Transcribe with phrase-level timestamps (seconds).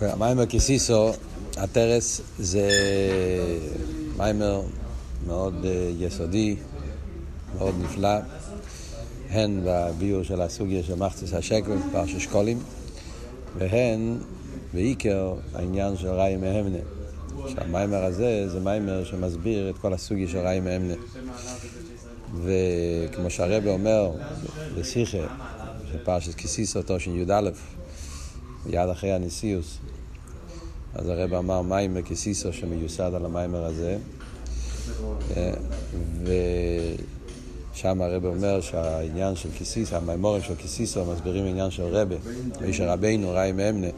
[0.00, 1.12] המיימר כסיסו,
[1.56, 2.70] הטרס, זה
[4.16, 4.62] מיימר
[5.26, 6.56] מאוד אה, יסודי,
[7.58, 8.18] מאוד נפלא,
[9.30, 12.58] הן בביור של הסוגיה של מחצס השקל, פרשת שקולים,
[13.58, 14.18] והן
[14.74, 16.78] בעיקר העניין של ראי מהמנה.
[17.48, 20.94] שהמיימר הזה זה מיימר שמסביר את כל הסוגיה של ראי מהמנה.
[22.42, 24.10] וכמו שהרבא אומר
[24.78, 25.10] בשיחה
[25.90, 27.50] של פרשת כסיסו, תושן י"א,
[28.66, 29.78] מיד אחרי הנשיאוס,
[30.94, 33.98] אז הרב אמר מיימר כסיסו שמיוסד על המיימר הזה,
[37.74, 42.16] ושם הרב אומר שהעניין של כסיסו, המיימורים של כסיסו מסבירים עניין של רבה,
[42.64, 43.88] איש הרבינו, ראי מאמנה,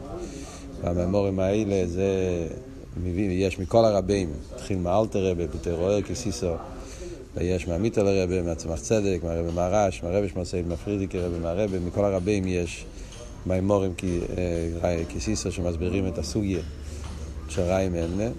[0.81, 2.47] והמיימורים האלה זה
[3.03, 6.53] מביא, יש מכל הרבים, התחיל מאלתר רבה, בתרוער כסיסו,
[7.35, 12.85] ויש מהמיתל הרבה, מהצמח צדק, מהרבה מהרש, מהרבה שמסעיד, מהפרידיקי רבה, מהרבה, מכל הרבים יש
[13.45, 13.93] מימורים
[15.15, 16.61] כסיסו שמסבירים את הסוגיה
[17.49, 18.29] של ראי מאמנה.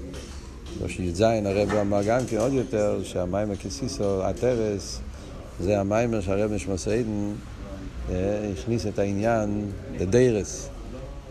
[0.85, 5.01] בשי"ז הרב אמר גם כן עוד יותר שהמיימר כסיסו, הטרס,
[5.61, 7.33] זה המיימר שהרב משמעסיידן
[8.53, 10.69] הכניס את העניין לדיירס,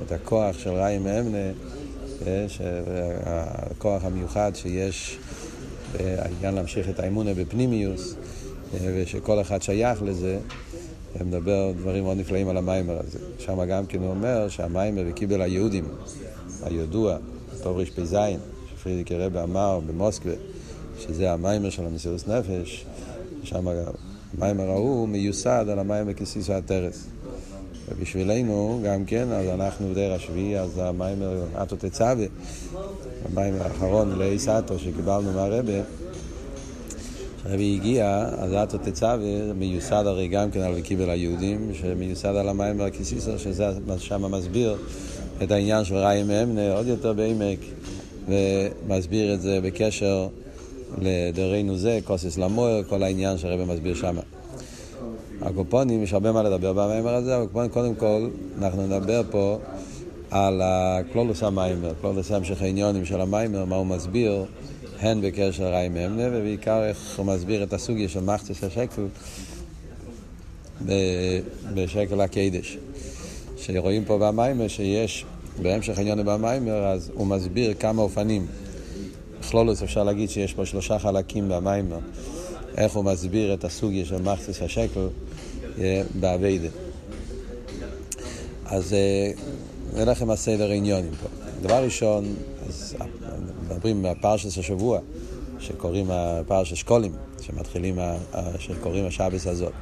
[0.05, 1.51] את הכוח של ראי מאמנה,
[3.25, 5.17] הכוח המיוחד שיש
[5.99, 8.15] העניין להמשיך את האמונה בפנימיוס,
[8.73, 10.39] ושכל אחד שייך לזה.
[11.25, 13.19] מדבר דברים מאוד נפלאים על המיימר הזה.
[13.39, 15.85] שם גם כן הוא אומר שהמיימר וקיבל היהודים,
[16.63, 17.17] הידוע,
[17.63, 18.17] טוב רפ"ז,
[18.71, 20.33] שפרידיקי רבי אמר במוסקבה,
[20.99, 22.85] שזה המיימר של המסירות נפש,
[23.43, 23.67] שם
[24.37, 27.07] המיימר ההוא מיוסד על המיימר כסיסו הטרס.
[27.89, 32.25] ובשבילנו גם כן, אז אנחנו בדרך השביעי, אז המיימר אטו תצווה,
[33.25, 35.81] המיימר האחרון לאי סאטו שקיבלנו מהרבה,
[37.43, 39.17] כשהרבי הגיע, אז אטו תצווה
[39.55, 43.65] מיוסד הרי גם כן על וקיבל היהודים, שמיוסד על המיימר הכסיסו, שזה
[43.97, 44.77] שם מסביר
[45.43, 47.59] את העניין של ראי מאמנה עוד יותר בעמק,
[48.27, 50.27] ומסביר את זה בקשר
[51.01, 54.15] לדרנו זה, כוסס למוער, כל העניין שהרבי מסביר שם.
[55.41, 58.27] הקופונים, יש הרבה מה לדבר במיימר הזה, אבל קודם כל
[58.57, 59.57] אנחנו נדבר פה
[60.31, 64.45] על הקלולוס המיימר, קלולוס המשך העניונים של המיימר, מה הוא מסביר,
[64.99, 69.07] הן בקשר ראי מאמנה, ובעיקר איך הוא מסביר את הסוגיה של מחצס השקל
[71.73, 72.77] בשקל הקדש.
[73.57, 75.25] שרואים פה במיימר שיש,
[75.61, 78.47] בהמשך העניונים במיימר, אז הוא מסביר כמה אופנים.
[79.39, 81.99] בכלולוס אפשר להגיד שיש פה שלושה חלקים במיימר.
[82.77, 85.07] איך הוא מסביר את הסוגיה של מחצס השקל
[86.19, 86.69] באביידה.
[88.65, 88.95] אז
[89.93, 91.27] נלך עם הסדר העניונים פה.
[91.61, 92.35] דבר ראשון,
[92.69, 92.95] אז
[93.71, 94.99] מדברים מהפרשת השבוע,
[95.59, 97.99] שקוראים הפרשת שקולים, שמתחילים,
[98.59, 99.73] שקוראים השבס הזאת.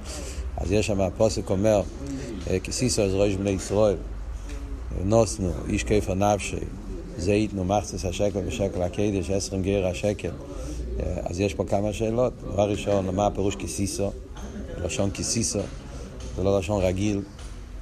[0.58, 1.82] אז יש שם, הפוסק אומר,
[2.64, 3.96] כסיסו אז ראש בני ישראל,
[5.06, 6.58] נוסנו, איש כיפה נפשי,
[7.18, 10.32] זה ייתנו מחצס השקל ושקל הקדש, עשרים גר השקל.
[11.24, 12.34] אז יש פה כמה שאלות.
[12.54, 14.12] דבר ראשון, מה הפירוש כסיסו?
[14.84, 15.60] לשון כסיסו,
[16.38, 17.22] זה לא לשון רגיל,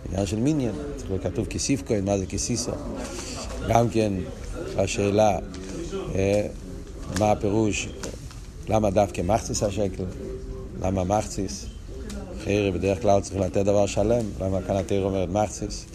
[0.09, 2.71] עניין של מיניאן, צריך להיות כתוב כסיפקוין, מה זה כסיסו?
[3.69, 4.13] גם כן,
[4.77, 5.39] השאלה,
[7.19, 7.89] מה הפירוש,
[8.69, 10.03] למה דווקא מחציס השקל?
[10.81, 11.65] למה מחציס?
[12.43, 15.85] חיירי בדרך כלל צריך לתת דבר שלם, למה כאן התרא אומרת מחציס?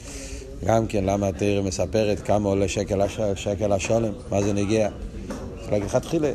[0.65, 3.01] גם כן, למה התרא מספרת כמה עולה שקל,
[3.35, 4.13] שקל השולם?
[4.31, 4.89] מה זה נגיע?
[5.59, 6.31] צריך להגיד לך תחילה,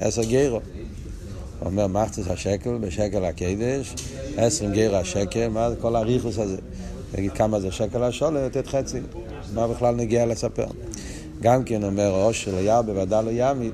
[0.00, 0.60] עשר גיירו.
[1.64, 3.94] אומר מחצס השקל בשקל הקדש,
[4.36, 6.56] עשרים גיירו השקל, מה זה כל הריכוס הזה?
[7.14, 8.98] נגיד כמה זה שקל השולם, לתת חצי.
[9.54, 10.66] מה בכלל נגיע לספר?
[11.42, 13.72] גם כן אומר ראש של היער בוודאי לא יעמיד,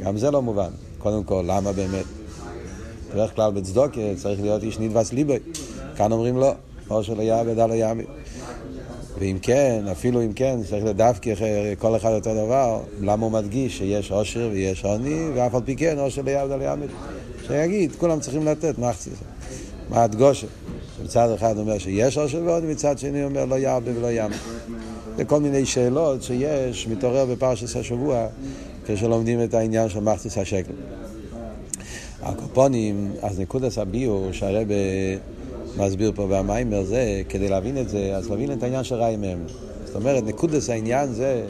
[0.00, 0.70] גם זה לא מובן.
[0.98, 2.04] קודם כל, למה באמת?
[3.12, 5.38] בדרך כלל בצדוקה צריך להיות איש נדבס ליבוי.
[5.96, 6.52] כאן אומרים לא,
[6.90, 8.06] ראש של היער בוודאי לא יעמיד.
[9.18, 11.34] ואם כן, אפילו אם כן, צריך לדווקא
[11.78, 15.98] כל אחד אותו דבר, למה הוא מדגיש שיש עושר ויש עוני, ואף על פי כן
[15.98, 16.88] עושר ליעבד על יעמד.
[17.46, 19.10] שיגיד, כולם צריכים לתת, מה חצי
[19.88, 20.46] מה הדגושה?
[21.04, 24.36] מצד אחד אומר שיש עושר ועוני, מצד שני אומר לא יעבד ולא יעמד.
[25.16, 28.26] זה כל מיני שאלות שיש, מתעורר בפרשת השבוע,
[28.86, 30.72] כשלומדים את העניין של מחציס השקל.
[32.22, 34.74] הקופונים, אז נקודת הביור שהרבה
[35.76, 39.38] מסביר פה במיימר זה, כדי להבין את זה, אז להבין את העניין של ראי מהם.
[39.84, 41.46] זאת אומרת, נקודס העניין זה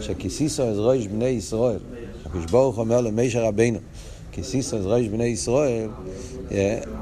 [0.00, 1.78] שכיסיסו אז ראש בני ישראל.
[2.26, 3.78] הקדוש ברוך אומר למישר רבינו,
[4.32, 5.88] כיסיסו אז ראש בני ישראל,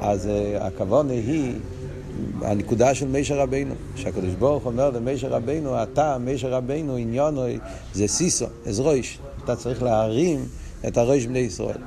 [0.00, 0.28] אז
[0.60, 1.52] הכוונה היא
[2.42, 3.74] הנקודה של מישר רבינו.
[3.96, 7.42] שהקדוש ברוך אומר למישר רבינו, אתה, מישר רבינו, עניונו
[7.94, 9.18] זה סיסו, אז ראש.
[9.44, 10.44] אתה צריך להרים
[10.88, 11.78] את הראש בני ישראל.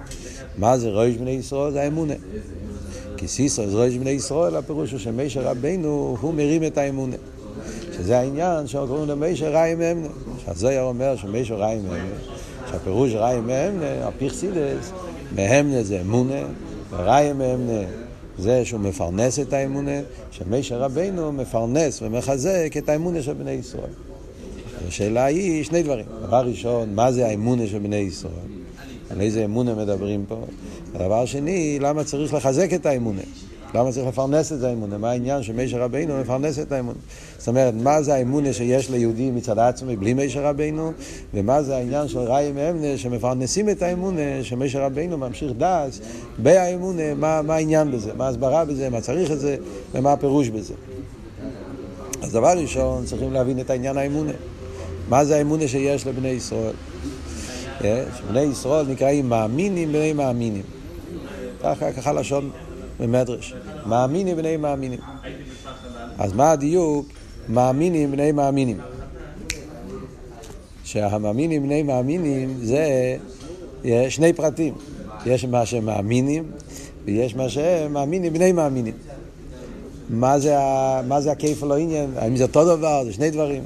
[0.57, 1.71] מה זה ראש בני ישראל?
[1.71, 2.13] זה האמונה.
[3.17, 7.15] כי סיסו אז ראש בני ישראל, הפירוש הוא שמשה רבנו, הוא מרים את האמונה.
[7.97, 10.07] שזה העניין שקוראים למישר ראי ממנה.
[10.45, 12.15] שהזויר אומר שמישר ראי ממנה,
[12.71, 14.91] שהפירוש ראי ממנה, הפיכסידס,
[15.35, 16.41] מהמנה זה אמונה,
[16.89, 17.81] וראי ממנה
[18.41, 19.99] זה שהוא מפרנס את האמונה,
[20.31, 23.93] שמשה רבנו מפרנס ומחזק את האמונה של בני ישראל.
[24.87, 26.05] השאלה היא שני דברים.
[26.27, 28.33] דבר ראשון, מה זה האמונה של בני ישראל?
[29.09, 30.45] על איזה אמונה מדברים פה?
[30.95, 33.21] הדבר שני, למה צריך לחזק את האמונה?
[33.75, 34.97] למה צריך לפרנס את האמונה?
[34.97, 36.97] מה העניין שמשה רבינו מפרנס את האמונה?
[37.37, 40.91] זאת אומרת, מה זה האמונה שיש ליהודי מצד עצמי בלי משה רבינו,
[41.33, 45.99] ומה זה העניין של ראי מאמנה שמפרנסים את האמונה, שמשה רבינו ממשיך דס
[46.37, 49.57] באמונה, מה, מה העניין בזה, מה ההסברה בזה, מה צריך את זה,
[49.93, 50.73] ומה הפירוש בזה.
[52.21, 54.31] אז דבר ראשון, צריכים להבין את העניין האמונה.
[55.09, 56.73] מה זה האמונה שיש לבני ישראל?
[57.83, 60.63] אה, שבני ישראל נקראים מאמינים בני מאמינים.
[61.63, 62.49] ככה, ככה לשון
[63.01, 63.53] במדרש.
[63.85, 64.99] מאמינים בני מאמינים.
[66.17, 67.05] אז מה הדיוק?
[67.49, 68.77] מאמינים בני מאמינים.
[70.83, 72.85] שהמאמינים בני מאמינים זה
[73.83, 74.73] יש שני פרטים.
[75.25, 76.43] יש מה שהם מאמינים
[77.05, 78.93] ויש מה שהם מאמינים בני מאמינים.
[80.09, 80.55] מה זה,
[81.07, 82.09] מה זה הכיף לא עניין?
[82.15, 83.03] האם זה אותו דבר?
[83.03, 83.63] זה שני דברים.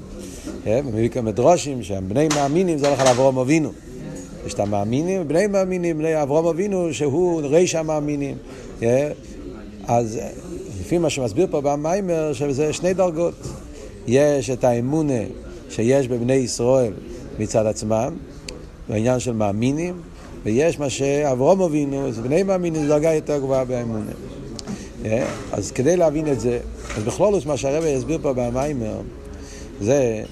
[0.63, 3.71] כן, מביא מדרושים שהם בני מאמינים זה הולך על אברהם אבינו.
[4.45, 8.37] יש את המאמינים, בני מאמינים, בני אברהם אבינו שהוא ריש המאמינים.
[8.79, 9.11] כן?
[9.87, 10.19] אז
[10.79, 13.33] לפי מה שמסביר פה במיימר, שזה שני דרגות.
[14.07, 15.23] יש את האמונה
[15.69, 16.93] שיש בבני ישראל
[17.39, 18.13] מצד עצמם,
[18.89, 20.01] בעניין של מאמינים,
[20.43, 24.11] ויש מה שאברום אבינו, זה בני מאמינים, זו דרגה יותר גבוהה באמונה.
[25.05, 25.25] אה?
[25.51, 26.59] אז כדי להבין את זה,
[26.97, 29.01] אז בכלול מה שהרבא יסביר פה במיימר,
[29.81, 30.23] זה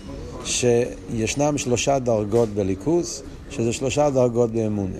[0.45, 4.97] שישנם שלושה דרגות בליכוס, שזה שלושה דרגות באמונה.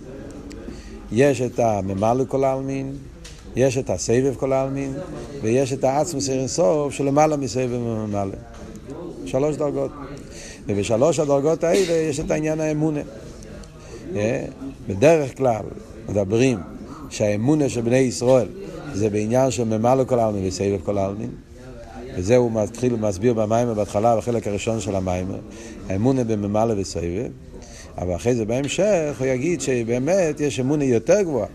[1.12, 2.94] יש את הממלא כל העלמין,
[3.56, 4.94] יש את הסבב כל העלמין,
[5.42, 8.36] ויש את העצמוס אינסוף שלמעלה מסבב וממלא.
[9.26, 9.92] שלוש דרגות.
[10.68, 13.02] ובשלוש הדרגות האלה יש את העניין האמונה.
[14.16, 14.46] אה?
[14.88, 15.62] בדרך כלל
[16.10, 16.60] מדברים
[17.10, 18.48] שהאמונה של בני ישראל
[18.94, 21.30] זה בעניין של ממלא כל העלמין וסבב כל העלמין.
[22.18, 25.40] וזה הוא מתחיל ומסביר במיימר בהתחלה, בחלק הראשון של המיימר,
[25.90, 27.32] האמונה בממלא וסבב,
[27.98, 31.48] אבל אחרי זה בהמשך הוא יגיד שבאמת יש אמונה יותר גבוהה,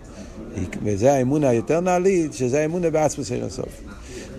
[0.85, 3.83] וזה האמונה היותר נעלית, שזה האמונה בעצמוס אין הסוף.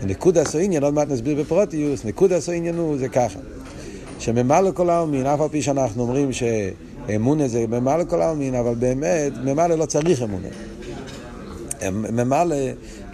[0.03, 3.39] נקוד עניין, עוד מעט נסביר בפרוטיוס, נקוד עניין הוא זה ככה,
[4.19, 9.33] שממלא כל העלמין, אף על פי שאנחנו אומרים שאמונה זה ממלא כל העלמין, אבל באמת,
[9.43, 10.47] ממלא לא צריך אמונה.
[11.91, 12.55] ממלא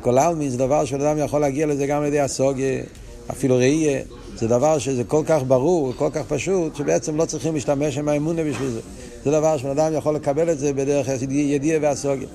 [0.01, 2.83] כל העלמין זה דבר שבן יכול להגיע לזה גם על ידי הסוגיה,
[3.31, 4.01] אפילו ראייה.
[4.35, 8.43] זה דבר שזה כל כך ברור, כל כך פשוט, שבעצם לא צריכים להשתמש עם האמונה
[8.43, 8.79] בשביל זה.
[9.23, 12.27] זה דבר שבן אדם יכול לקבל את זה בדרך ידיעה והסוגיה.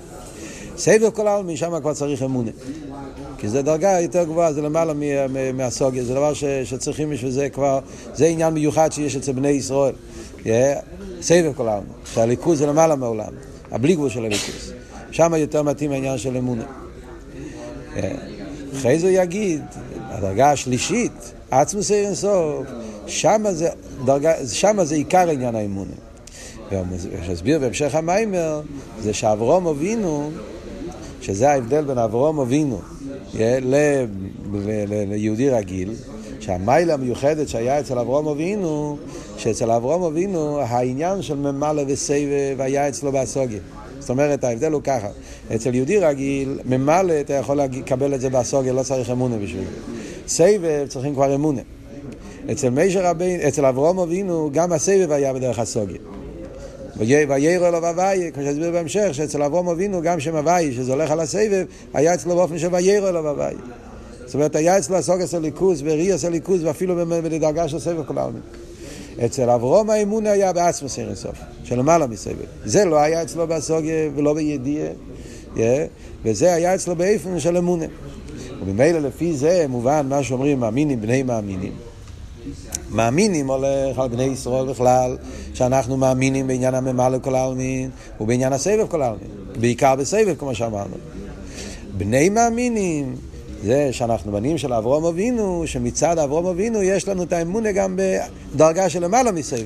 [0.81, 2.51] סבב כל העלמין, שם כבר צריך אמונה.
[3.39, 4.93] כי זו דרגה יותר גבוהה, זה למעלה
[5.55, 7.79] מהסוגיה, זה דבר ש, שצריכים בשביל זה כבר,
[8.15, 9.95] זה עניין מיוחד שיש אצל בני ישראל.
[11.21, 13.33] סבב כל העלמין, שהליכוז זה למעלה מהעולם,
[13.71, 14.73] הבלי גבול של הליכוז.
[15.11, 16.65] שם יותר מתאים העניין של אמונה.
[18.79, 19.63] אחרי זה הוא יגיד,
[20.09, 22.67] הדרגה השלישית, עצמוס אין סוף,
[23.07, 23.69] שמה זה,
[24.05, 25.93] דרגה, שמה זה עיקר עניין האמונה.
[26.91, 28.61] ושהסביר בהמשך המיימר,
[29.01, 30.31] זה שאברום אבינו,
[31.21, 32.81] שזה ההבדל בין אברום אבינו
[35.09, 35.93] ליהודי רגיל,
[36.41, 38.97] שהמיילה המיוחדת שהיה אצל אברום אבינו,
[39.37, 43.61] שאצל אברום אבינו העניין של ממלא וסבב היה אצלו באסוגיה.
[43.99, 45.09] זאת אומרת, ההבדל הוא ככה,
[45.55, 49.65] אצל יהודי רגיל, ממלא אתה יכול לקבל את זה באסוגיה, לא צריך אמונה בשביל.
[50.27, 51.61] סבב צריכים כבר אמונה.
[52.53, 52.69] אצל
[53.01, 55.99] רבין, אצל אברום אבינו, גם הסבב היה בדרך הסוגיה.
[57.01, 61.21] ויירו אלו הוויה, כמו שהסביר בהמשך, שאצל אברום אבינו, גם שם הוויה, שזה הולך על
[61.21, 61.65] הסבב,
[61.95, 63.59] היה אצלו באופן של ויירו אלו הוויה.
[64.27, 68.19] זאת אומרת, היה אצלו הסוגיה של ליכוז, וראי של ליכוז, ואפילו בדרגה של סבב כל
[68.19, 68.43] העלמין.
[69.25, 72.35] אצל אברום האמון היה בעצמוס אין סוף, שלמעלה מסבב.
[72.65, 74.89] זה לא היה אצלו בסוגיה ולא בידיעה,
[76.25, 77.87] וזה היה אצלו באיפן של אמונה.
[78.61, 81.73] וממילא לפי זה מובן מה שאומרים מאמינים בני מאמינים.
[82.91, 85.17] מאמינים הולך על בני ישראל בכלל,
[85.55, 89.29] שאנחנו מאמינים בעניין הממלא כל העלמין ובעניין הסבב כל העלמין,
[89.61, 90.95] בעיקר בסבב כמו שאמרנו.
[91.97, 93.17] בני מאמינים
[93.65, 97.99] זה שאנחנו בנים של אברום אבינו, שמצד אברום אבינו יש לנו את האמונה גם
[98.55, 99.65] בדרגה של למעלה מסבב.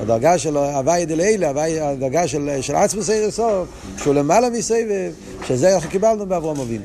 [0.00, 5.12] הדרגה של הוואי דלילה, הדרגה של, של עצמוס סוף, שהוא למעלה מסבב,
[5.46, 6.84] שזה איך קיבלנו באברום אבינו.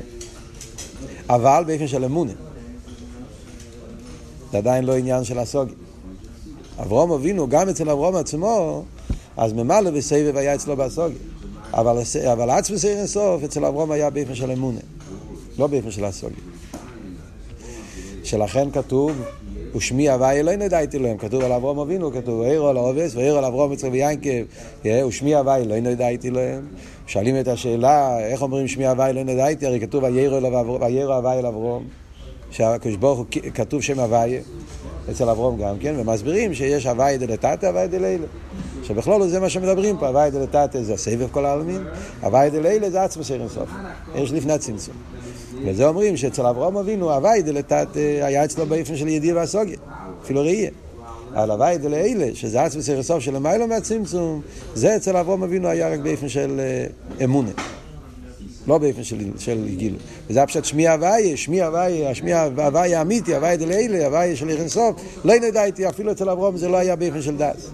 [1.30, 2.32] אבל באופן של אמונה.
[4.52, 5.74] זה עדיין לא עניין של הסוגי.
[6.80, 8.84] אברום אבינו, גם אצל אברום עצמו,
[9.36, 11.18] אז ממלא בסבב היה אצלו בסוגי.
[11.72, 11.98] אבל,
[12.32, 14.80] אבל עצמוס סוף אצל אברום היה באופן של אמונה.
[15.58, 16.38] לא באופן של הסוגיה.
[18.24, 19.12] שלכן כתוב
[19.76, 23.44] ושמי הוויה לא נדעתי להם, כתוב על אברום אבינו, כתוב ואירו על העובס, ואירו על
[23.44, 24.42] אברום יצחק ויינקב,
[24.84, 26.66] ושמי הוויה לא נדעתי להם.
[27.06, 29.66] שואלים את השאלה, איך אומרים שמי הוויה לא נדעתי?
[29.66, 31.84] הרי כתוב וירו הוויה לאברום,
[32.50, 34.40] שהקדוש ברוך הוא כתוב שם הוויה.
[35.10, 38.26] אצל אברום גם כן, ומסבירים שיש הוויה דלתתא, הוויה דלילה.
[38.82, 41.84] שבכלול זה מה שמדברים פה, הוויה דלתתא זה הסבב כל העלמין,
[42.20, 43.68] הוויה דלילה זה עצמו סיר אינסוף,
[44.14, 44.94] יש לפני הצמצום.
[45.64, 47.88] וזה אומרים שאצל אברהם אבינו הוואי דלתת
[48.22, 49.76] היה אצלו באופן של ידיע והסוגיה,
[50.22, 50.70] אפילו ראייה.
[51.34, 54.40] אבל הוואי דלאלה, שזה עצמי סיר הסוף של המיילו מהצמצום,
[54.74, 56.60] זה אצל אברהם אבינו היה רק באופן של
[57.24, 57.50] אמונה.
[58.68, 59.96] לא באופן של, של גילו.
[60.30, 65.34] וזה הפשט שמי הוויה, שמי הוויה, שמי הוויה האמיתי, הוויה דלאלה, הוויה של איכנסוף, לא
[65.34, 67.70] נדע איתי, אפילו אצל אברהם זה לא היה באופן של דס.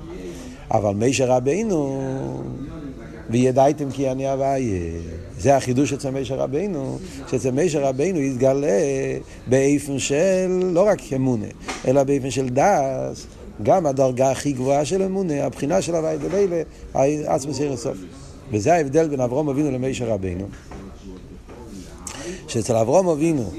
[0.71, 2.03] אבל מישר רבינו,
[3.31, 4.83] וידעתם כי אני הוויה.
[5.39, 6.99] זה החידוש אצל מישר רבינו,
[7.31, 8.69] שאצל מישר רבינו יתגלה
[9.47, 11.47] באיפן של לא רק אמונה,
[11.89, 13.27] אלא באיפן של דס,
[13.63, 16.63] גם הדרגה הכי גבוהה של אמונה, הבחינה של הווי דלילה,
[17.27, 17.97] עצמס עיר הסוף.
[18.51, 20.47] וזה ההבדל בין אברום אבינו למישר רבינו.
[22.49, 23.50] שאצל אברום אבינו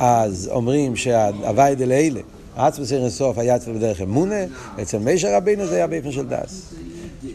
[0.00, 2.20] אז אומרים שהווי דלילה,
[2.56, 4.44] עצמס עיר הסוף היה אצלו בדרך אמונה,
[4.82, 6.74] אצל מישר רבינו זה היה באיפן של דס.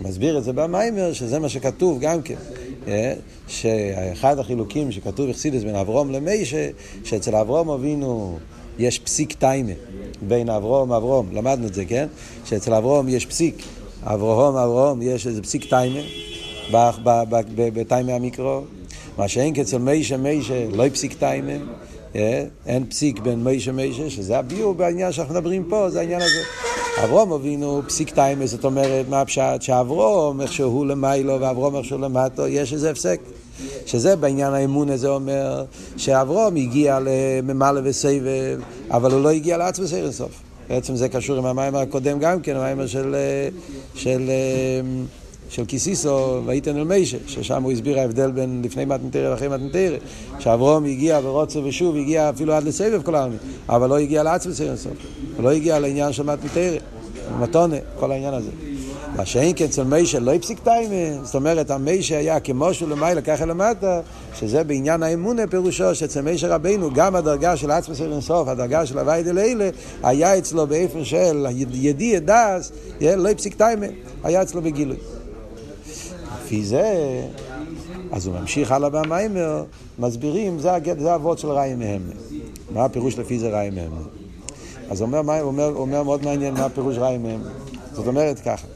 [0.01, 2.36] מסביר את זה במיימר, שזה מה שכתוב גם כן.
[3.48, 6.70] שאחד החילוקים שכתוב אכסידס בין אברום למיישה,
[7.04, 8.38] שאצל אברום אבינו
[8.80, 9.72] יש פסיק טיימה
[10.27, 12.08] בין אברום אברום, למדנו את זה, כן?
[12.46, 13.56] שאצל אברום יש פסיק,
[14.04, 16.00] אברום אברום יש איזה פסיק טיימה
[17.56, 18.62] בטיימה המיקרו,
[19.18, 21.54] מה שאין כצל מיישה מיישה לא פסיק טיימה,
[22.66, 26.42] אין פסיק בין מיישה מיישה, שזה הביור בעניין שאנחנו מדברים פה, זה העניין הזה.
[27.04, 29.62] אברום אבינו פסיק טיימס, זאת אומרת, מה הפשט?
[29.62, 33.20] שאברום, איך שהוא למיילו ואברום איך שהוא למטו, יש איזה הפסק.
[33.86, 35.64] שזה בעניין האמון הזה אומר
[35.98, 38.60] שאברום הגיע לממלא וסבב,
[38.92, 40.42] אבל הוא לא הגיע לעצמס סוף.
[40.70, 43.16] בעצם זה קשור עם המים הקודם גם כן, המים של,
[43.96, 44.32] של, של
[45.68, 49.98] כיסיסו ואיתן אל מישה, ששם הוא הסביר ההבדל בין לפני מתנתרא ואחרי מתנתרא,
[50.40, 53.38] שאברום הגיע ורוצה ושוב, הגיע אפילו עד לסבב כל העמים,
[53.70, 54.94] אבל לא הגיע לעצמס סוף.
[55.40, 56.78] לא הגיע לעניין של מתנתרא,
[57.40, 58.50] מתונה, כל העניין הזה.
[59.16, 63.22] מה שאין כן אצל מישה לא הפסיק טיימה, זאת אומרת המישה היה כמו שהוא למעלה
[63.22, 64.02] ככה למטה,
[64.40, 69.24] שזה בעניין האמונה פירושו שאצל מישה רבינו גם הדרגה של עצמס אינסוף, הדרגה של הווי
[69.24, 69.70] דלילה,
[70.04, 72.72] היה אצלו באופן של ידיע דס,
[73.02, 73.86] לא הפסיק טיימה,
[74.24, 74.98] היה אצלו בגילוי.
[76.46, 77.22] לפי זה,
[78.12, 79.64] אז הוא ממשיך הלאה במיימר,
[80.00, 82.02] מסבירים, זה, זה של ראי מהם.
[82.74, 83.92] מה הפירוש לפי זה ראי מהם?
[84.90, 87.42] אז הוא אומר, אומר, אומר מאוד מעניין מה הפירוש ראי מהם.
[87.94, 88.68] זאת אומרת ככה.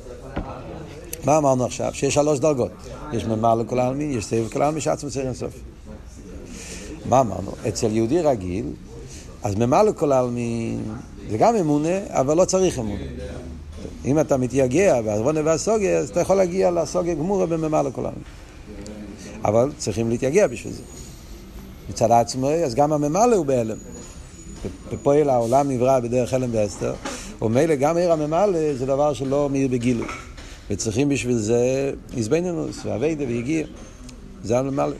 [1.25, 1.93] מה אמרנו עכשיו?
[1.93, 2.71] שיש שלוש דרגות.
[3.13, 5.53] יש ממלא לכל העלמין, יש סבב כל העלמין, יש עצמו צריך אינסוף.
[7.05, 7.51] מה אמרנו?
[7.67, 8.65] אצל יהודי רגיל,
[9.43, 10.83] אז ממלא לכל העלמין
[11.29, 13.03] זה גם אמונה, אבל לא צריך אמונה.
[14.05, 17.45] אם אתה מתייגע בעוונה והסוגיה, אז אתה יכול להגיע לסוגיה גמורה
[17.83, 18.23] לכל העלמין.
[19.45, 20.81] אבל צריכים להתייגע בשביל זה.
[21.89, 23.77] מצד עצמו, אז גם הממלא הוא בהלם.
[24.91, 26.93] בפועל העולם נברא בדרך הלם ואסתר,
[27.41, 30.07] ומילא גם עיר הממלא זה דבר שלא מאיר בגילוי.
[30.69, 33.65] וצריכים בשביל זה איזבנינוס ואביידה ויגיע.
[34.43, 34.95] זה הממלא.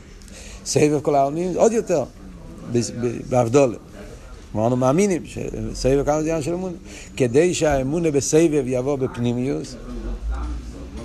[0.66, 2.04] סבב כל העלמין עוד יותר,
[3.30, 3.78] באבדולה.
[4.56, 6.76] אמרנו מאמינים, שסבב כמה זה עניין של אמונה.
[7.18, 9.76] כדי שהאמונה בסבב יבוא בפנימיוס,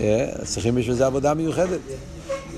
[0.01, 1.81] אה, צריכים בשביל זה עבודה מיוחדת.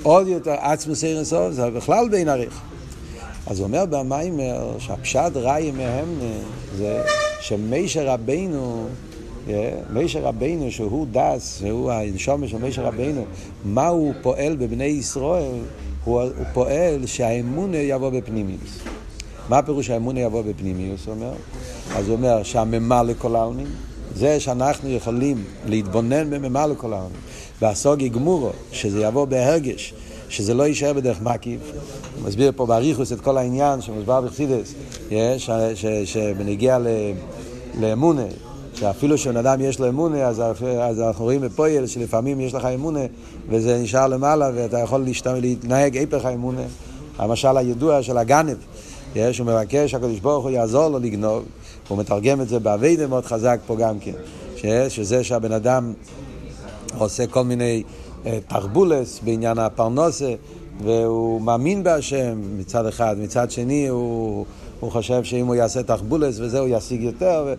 [0.02, 2.60] עוד יותר עצמו סיר אינסוף, זה בכלל בין עריך.
[3.46, 6.18] אז הוא אומר במיימר שהפשט ראי מהם
[6.76, 7.02] זה
[7.40, 8.88] שמישר רבינו
[9.90, 13.24] מישר רבינו שהוא דס, שהוא הנשומה של מישר רבינו,
[13.64, 15.60] מה הוא פועל בבני ישראל?
[16.04, 18.78] הוא, הוא פועל שהאמונה יבוא בפנימיוס.
[19.48, 21.32] מה הפירוש שהאמונה יבוא בפנימיוס, הוא אומר?
[21.96, 23.66] אז הוא אומר שהממה לכל העלמין,
[24.14, 27.18] זה שאנחנו יכולים להתבונן בממה לכל העלמין,
[27.62, 29.94] והסוגי גמורו, שזה יבוא בהרגש,
[30.28, 31.60] שזה לא יישאר בדרך מקיף.
[32.16, 34.74] הוא מסביר פה באריכוס את כל העניין שמוסבר בחסידס,
[36.04, 36.78] שבנגיע
[37.80, 38.26] לאמונה,
[38.74, 40.42] שאפילו שבן אדם יש לו אמונה, אז,
[40.80, 43.00] אז אנחנו רואים בפועל שלפעמים יש לך אמונה
[43.48, 45.26] וזה נשאר למעלה ואתה יכול להשת...
[45.26, 46.62] להתנהג היפך האמונה.
[47.18, 48.56] המשל הידוע של הגנב,
[49.14, 51.44] יש, הוא מבקש שהקדוש ברוך הוא יעזור לו לגנוב,
[51.88, 54.12] הוא מתרגם את זה באביידה מאוד חזק פה גם כן,
[54.56, 55.92] שיש, שזה שהבן אדם
[56.98, 57.82] עושה כל מיני
[58.26, 60.34] אה, תרבולס בעניין הפרנוסה
[60.84, 64.46] והוא מאמין בהשם מצד אחד, מצד שני הוא,
[64.80, 67.54] הוא חושב שאם הוא יעשה תחבולס וזה הוא ישיג יותר,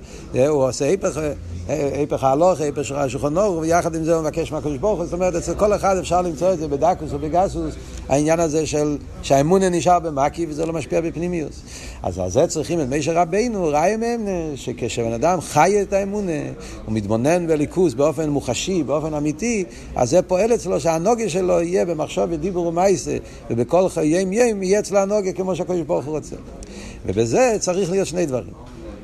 [0.48, 1.20] הוא עושה היפך,
[1.68, 5.14] היפך ההלוך, היפך של השולחן אור, ויחד עם זה הוא מבקש מהקדוש ברוך הוא, זאת
[5.14, 7.76] אומרת, אצל כל אחד אפשר למצוא את זה בדקוס או בגסוס,
[8.10, 11.62] העניין הזה של שהאמונה נשאר במקי וזה לא משפיע בפנימיוס.
[12.04, 16.32] אז על זה צריכים את מישר רבינו, ראי מאמנה, שכשבן אדם חי את האמונה,
[16.86, 19.64] הוא מתבונן בליכוס באופן מוחשי, באופן אמיתי,
[19.96, 23.18] אז זה פועל אצלו שהנוגה שלו יהיה במחשוב ודיבור ומייסה,
[23.50, 26.36] ובכל חיים ים יהיה אצלו הנוגה כמו שהקדוש ברוך הוא רוצה.
[27.06, 28.54] ובזה צריך להיות שני דברים.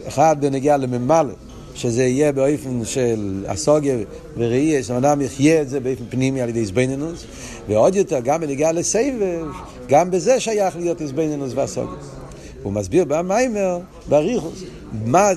[0.08, 1.34] אחד בנגיעה לממלא,
[1.76, 3.96] שזה יהיה באופן של הסוגיה
[4.38, 7.26] וראייה, שאדם יחיה את זה באופן פנימי על ידי איזבנינוס,
[7.68, 9.46] ועוד יותר, גם בנגיעה לסבב,
[9.88, 11.98] גם בזה שייך להיות איזבנינוס והסוגיה.
[12.64, 14.64] הוא מסביר במיימר, באריכוס,
[15.06, 15.30] מה,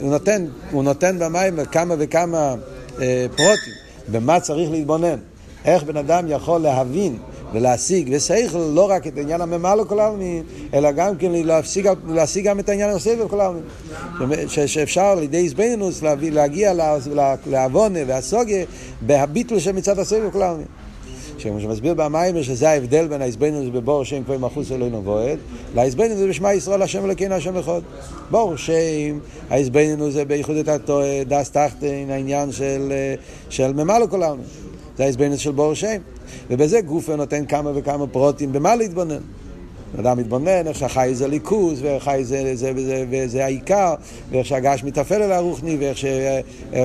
[0.00, 2.54] הוא נותן, הוא נותן במיימר כמה וכמה
[3.00, 3.74] אה, פרוטים,
[4.08, 5.18] במה צריך להתבונן,
[5.64, 7.16] איך בן אדם יכול להבין
[7.52, 10.42] ולהשיג ושכל לא רק את עניין הממלא כל העלמין,
[10.74, 13.62] אלא גם כן להשיג, להשיג גם את העניין הסבב כל העלמין.
[14.48, 16.72] שאפשר על ידי איזבנינוס להגיע
[17.46, 18.64] לעוונה והסוגיה
[19.00, 20.66] בהביטל שמצד הסבב כל העלמין.
[21.38, 25.38] שמסביר במים שזה ההבדל בין העזבנו בבור שם כהן מחוץ אלינו ועד,
[25.74, 27.80] לעזבנו זה בשמע ישראל השם אלוקינו השם אחד.
[28.30, 29.18] בור שם,
[29.50, 30.90] העזבנו זה בייחוד את
[31.26, 32.92] דס תחתין, העניין של,
[33.50, 34.46] של ממלא כל העלמין.
[34.96, 35.96] זה העזבנו של בור שם.
[36.50, 39.20] ובזה גופר נותן כמה וכמה פרוטים במה להתבונן.
[40.00, 43.94] אדם מתבונן, איך שהחי זה ליכוז, ואיך חי זה, זה, זה, וזה העיקר,
[44.30, 46.04] ואיך שהגש מתאפל אל הרוחני, ואיך ש...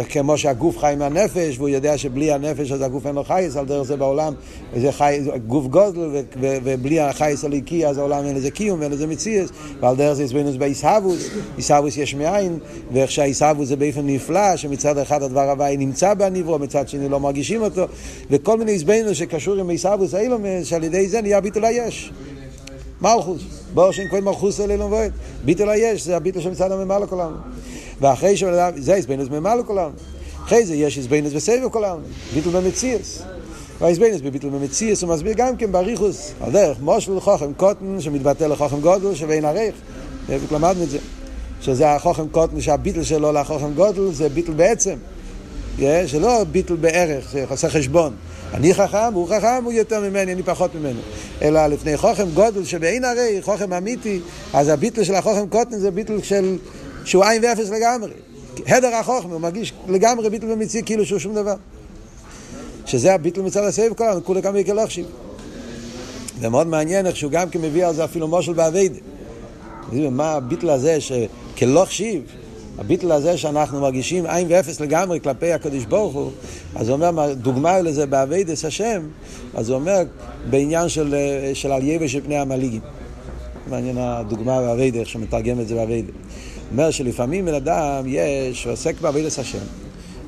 [0.09, 3.83] כמו שהגוף חי מהנפש, והוא יודע שבלי הנפש אז הגוף אין לו חייס, על דרך
[3.83, 4.33] זה בעולם,
[4.75, 8.91] זה חי, גוף גודל, ו, ו, ובלי החייס הליקי אז העולם אין לזה קיום, ואין
[8.91, 12.59] לזה מציאס, ועל דרך זה הסברנו בעיסאוווס, עיסאוווס יש מאין,
[12.91, 17.61] ואיך שהעיסאוווס זה באופן נפלא, שמצד אחד הדבר הוואי נמצא בניברו, מצד שני לא מרגישים
[17.61, 17.85] אותו,
[18.29, 22.11] וכל מיני הסברנו שקשור עם עיסאוווס האילומס, שעל ידי זה נהיה ביטול היש.
[23.03, 23.41] מלכוס,
[23.73, 25.11] בור שם כהן מלכוס אלינו ואוהד.
[25.45, 27.37] ביטל היש, זה הביטל שמצד הממלא כל העולם.
[28.01, 29.93] ואחרי שבן אדם, זה איזבנוס ממלא כל העולם.
[30.45, 32.03] אחרי זה יש איזבנוס בסבב כל העולם.
[32.33, 33.23] ביטל במציאס.
[33.81, 38.79] והאיזבנוס בביטל במציאס הוא מסביר גם כן בריחוס, על דרך מושל חוכם קוטן שמתבטא לחוכם
[38.81, 39.73] גודל שבין ערך.
[40.51, 40.97] למדנו את זה.
[41.61, 44.95] שזה החוכם קוטן שהביטל שלו לחוכם גודל זה ביטל בעצם.
[45.79, 48.13] שלא ביטל בערך, זה עושה חשבון.
[48.53, 50.99] אני חכם, הוא חכם, הוא יותר ממני, אני פחות ממנו.
[51.41, 54.19] אלא לפני חוכם גודל שבאין הרי, חוכם אמיתי,
[54.53, 56.57] אז הביטל של החוכם קוטן זה ביטל של...
[57.05, 58.11] שהוא עין ואפס לגמרי.
[58.67, 61.55] הדר החוכם, הוא מרגיש לגמרי ביטל ומציא כאילו שהוא שום דבר.
[62.85, 65.05] שזה הביטל מצד הסבב כל כולה כמה יקלח שיב.
[66.41, 68.99] זה מאוד מעניין איך שהוא גם כן מביא על זה אפילו מושל בעבוידה.
[69.91, 72.21] מה הביטול הזה שכלא חשיב,
[72.77, 76.31] הביטול הזה שאנחנו מרגישים אין ואפס לגמרי כלפי הקדוש ברוך הוא,
[76.75, 79.01] אז הוא אומר, דוגמה לזה בעבוידס השם,
[79.53, 80.03] אז הוא אומר
[80.49, 81.15] בעניין של,
[81.53, 82.81] של אל יבוש מפני המלעיגים.
[83.69, 86.11] מעניין הדוגמה בעבוידס, איך שמתרגם את זה בעבוידס.
[86.71, 89.63] אומר שלפעמים בן אדם יש, עוסק בעבוידס השם,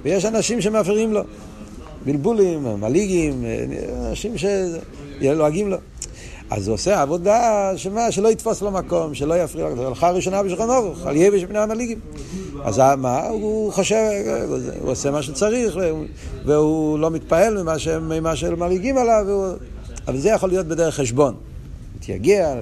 [0.03, 1.21] ויש אנשים שמפריעים לו.
[2.05, 3.45] בלבולים, מליגים,
[4.09, 5.77] אנשים שלועגים לו.
[6.49, 9.87] אז הוא עושה עבודה שמה, שלא יתפוס לו מקום, שלא יפריע לו.
[9.87, 11.99] הלכה ראשונה בשולחן אורוך, על יבש בני המליגים.
[12.63, 13.27] אז מה?
[13.27, 13.95] הוא חושב,
[14.81, 15.77] הוא עושה מה שצריך,
[16.45, 18.35] והוא לא מתפעל ממה, ש, ממה
[18.97, 19.25] עליו.
[20.07, 21.35] אבל זה יכול להיות בדרך חשבון.
[21.95, 22.55] יתייגע,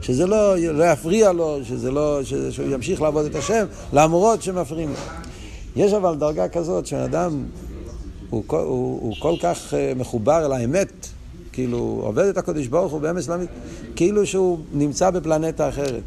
[0.00, 4.88] שזה לא, לא יפריע לו, שזה לא, שזה, שהוא ימשיך לעבוד את השם, למרות שמפריעים
[4.88, 4.96] לו.
[5.76, 7.44] יש אבל דרגה כזאת שאדם
[8.30, 11.08] הוא, הוא, הוא, הוא כל כך אה, מחובר אל האמת,
[11.56, 13.46] כאילו עובד את הקודש ברוך הוא באמס למד,
[13.96, 16.02] כאילו שהוא נמצא בפלנטה אחרת.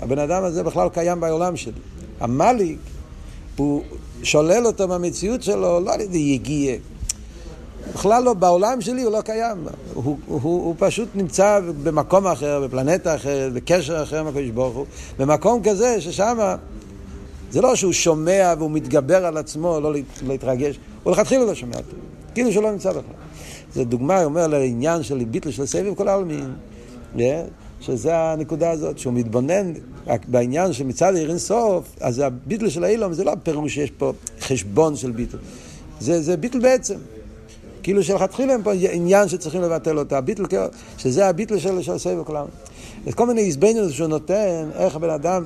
[0.00, 1.72] הבן אדם הזה בכלל קיים בעולם שלי.
[2.20, 2.78] המליק,
[3.56, 3.82] הוא
[4.22, 6.76] שולל אותו מהמציאות שלו לא על ידי יגיע.
[7.94, 9.56] בכלל לא, בעולם שלי הוא לא קיים.
[9.94, 14.76] הוא, הוא, הוא, הוא פשוט נמצא במקום אחר, בפלנטה אחרת, בקשר אחר עם הקדוש ברוך
[14.76, 14.86] הוא,
[15.18, 16.38] במקום כזה ששם
[17.50, 19.92] זה לא שהוא שומע והוא מתגבר על עצמו, לא
[20.26, 21.96] להתרגש, הוא לכתחילה לא שומע אותו,
[22.34, 23.27] כאילו שהוא לא נמצא בכלל.
[23.78, 26.52] זו דוגמה, הוא אומר, לעניין של ביטל של סבב כל העלמין.
[27.80, 29.72] שזה הנקודה הזאת, שהוא מתבונן
[30.28, 35.10] בעניין שמצד עיר אינסוף, אז הביטל של האילום זה לא פירוש שיש פה חשבון של
[35.10, 35.38] ביטל.
[36.00, 36.94] זה, זה ביטל בעצם.
[37.82, 40.44] כאילו שלכתחילה הם פה עניין שצריכים לבטל אותו, הביטל,
[40.98, 42.54] שזה הביטל של, של סבב כל העלמין.
[43.06, 45.44] אז כל מיני איזבנינוס שהוא נותן, איך הבן אדם,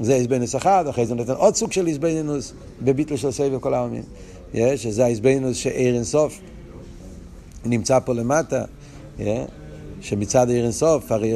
[0.00, 2.52] זה איזבנינוס אחד, אחרי זה הוא נותן עוד סוג של איזבנינוס
[2.82, 4.02] בביטל של סבב כל העלמין.
[4.76, 6.40] שזה האיזבנינוס שעיר אינסוף.
[7.64, 8.64] נמצא פה למטה,
[9.18, 9.22] yeah,
[10.00, 11.34] שמצד עיר אינסוף, הרי,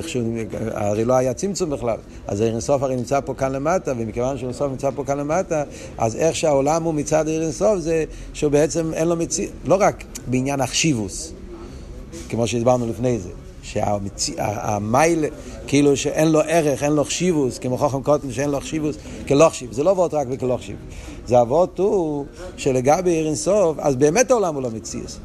[0.72, 4.48] הרי לא היה צמצום בכלל, אז עיר אינסוף הרי נמצא פה כאן למטה, ומכיוון שעיר
[4.48, 5.62] אינסוף נמצא פה כאן למטה,
[5.98, 10.04] אז איך שהעולם הוא מצד עיר אינסוף זה שהוא בעצם אין לו מציאות, לא רק
[10.26, 11.32] בעניין החשיבוס,
[12.28, 13.30] כמו שדיברנו לפני זה,
[13.62, 15.28] שהמיילה,
[15.66, 18.96] כאילו שאין לו ערך, אין לו חשיבוס, כמו חוכם קוטן שאין לו חשיבוס,
[19.28, 19.72] כלא חשיב.
[19.72, 20.76] זה לא עבוד רק בכלא חשיב.
[21.26, 25.18] זה עבוד הוא שלגבי עיר אינסוף, אז באמת העולם הוא לא מציאס.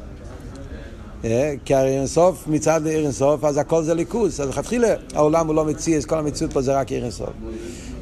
[1.24, 4.40] אה, כי הרי אינסוף מצד אינסוף, אז הכל זה ליכוס.
[4.40, 7.28] אז לכתחילה העולם הוא לא מציאס, כל המציאות פה זה רק אינסוף.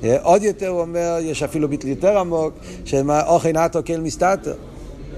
[0.05, 2.55] אה, עוד יותר הוא אומר, יש אפילו ביטל יותר עמוק,
[2.85, 4.55] שמה אוכן עטו כאל מסתתר.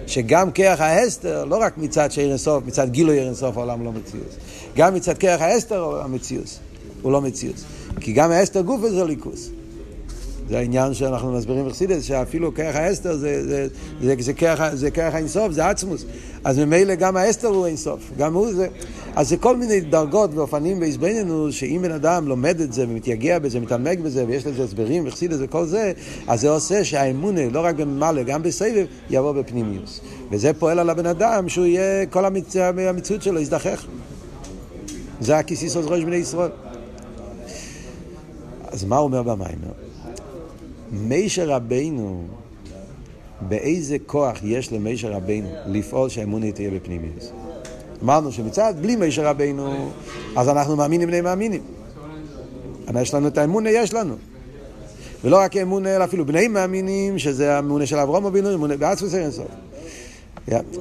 [0.06, 4.36] שגם כרך האסתר, לא רק מצד שעיר אינסוף, מצד גילוי עיר אינסוף העולם לא מציאוס.
[4.76, 6.58] גם מצד כרך האסתר המציאוס,
[7.02, 7.64] הוא לא מציאוס.
[8.00, 9.50] כי גם האסתר גוף זה ליכוס.
[10.48, 13.68] זה העניין שאנחנו מסבירים בחסידס, שאפילו כרך האסתר זה, זה,
[14.00, 16.04] זה, זה, זה כרך האינסוף, זה עצמוס.
[16.44, 18.66] אז ממילא גם האסתר הוא אינסוף, גם הוא זה.
[19.16, 23.60] אז זה כל מיני דרגות ואופנים בעזבננו, שאם בן אדם לומד את זה ומתייגע בזה,
[23.60, 25.92] מתעמק בזה, ויש לזה הסברים וחסידס וכל זה,
[26.26, 30.00] אז זה עושה שהאמונה, לא רק במעלה, גם בסבב, יבוא בפנימיוס.
[30.30, 32.56] וזה פועל על הבן אדם, שהוא יהיה, כל המצ...
[32.56, 33.86] המציאות שלו יזדחך.
[35.20, 36.50] זה הכיסיסוס ראש בני ישראל.
[38.72, 39.72] אז מה הוא אומר במיימר?
[41.00, 42.24] מישר רבינו,
[43.40, 47.32] באיזה כוח יש למישר רבינו לפעול שהאמונה תהיה בפנימיוס?
[48.02, 49.90] אמרנו שמצד, בלי מישר רבינו,
[50.36, 51.62] אז אנחנו מאמינים בני מאמינים.
[53.00, 54.14] יש לנו את האמונה, יש לנו.
[55.24, 59.46] ולא רק אמונה, אלא אפילו בני מאמינים, שזה האמונה של אברום אבינו, אמונה בעצמוס אינסוף.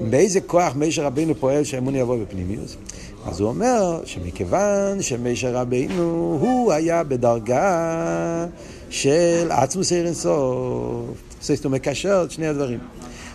[0.09, 2.77] באיזה כוח מישר רבינו פועל שהאמונה יבוא בפנימיוס?
[3.25, 8.47] אז הוא אומר שמכיוון שמישר רבינו הוא היה בדרגה
[8.93, 11.05] של עצמוס אינסוף.
[11.41, 12.79] זאת אומרת, מקשר את שני הדברים.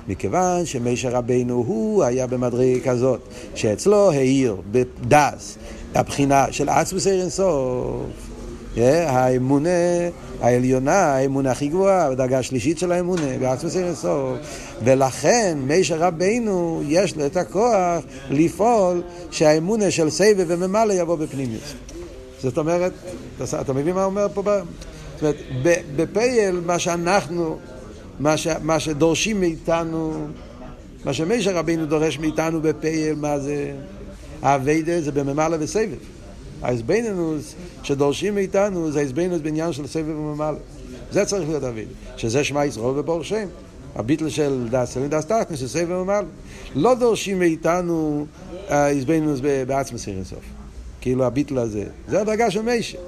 [0.08, 3.20] מכיוון שמשה רבינו הוא היה במדרגה כזאת,
[3.54, 5.58] שאצלו העיר בדס
[5.94, 8.06] הבחינה של עצמוס אינסוף.
[9.06, 9.68] האמונה
[10.40, 14.38] העליונה, האמונה הכי גבוהה, הדרגה השלישית של האמונה, בעצמוס אינסוף.
[14.84, 21.74] ולכן משה רבינו יש לו את הכוח לפעול שהאמונה של סבב וממלא יבוא בפנימיוס.
[22.42, 22.92] זאת אומרת,
[23.60, 24.42] אתה מבין מה הוא אומר פה?
[25.20, 25.36] זאת אומרת,
[25.96, 27.58] בפייל, מה שאנחנו,
[28.20, 30.26] מה, ש, מה שדורשים מאיתנו,
[31.04, 33.72] מה שמשה רבינו דורש מאיתנו בפייל, מה זה?
[34.42, 35.98] האביידה זה בממלא וסבב.
[36.62, 40.58] האזבנינוס שדורשים מאיתנו זה האזבנינוס בעניין של סבב וממלא.
[41.10, 41.90] זה צריך להיות אביידה.
[42.16, 43.46] שזה שמע ישראל ובור שם.
[43.96, 46.26] הביטל של דס אלין דס תחתן, של סבב וממלא.
[46.74, 48.26] לא דורשים מאיתנו
[48.68, 50.44] האזבנינוס בעצמס אירסוף.
[51.00, 51.84] כאילו הביטל הזה.
[52.08, 52.98] זה הדרגה של משה.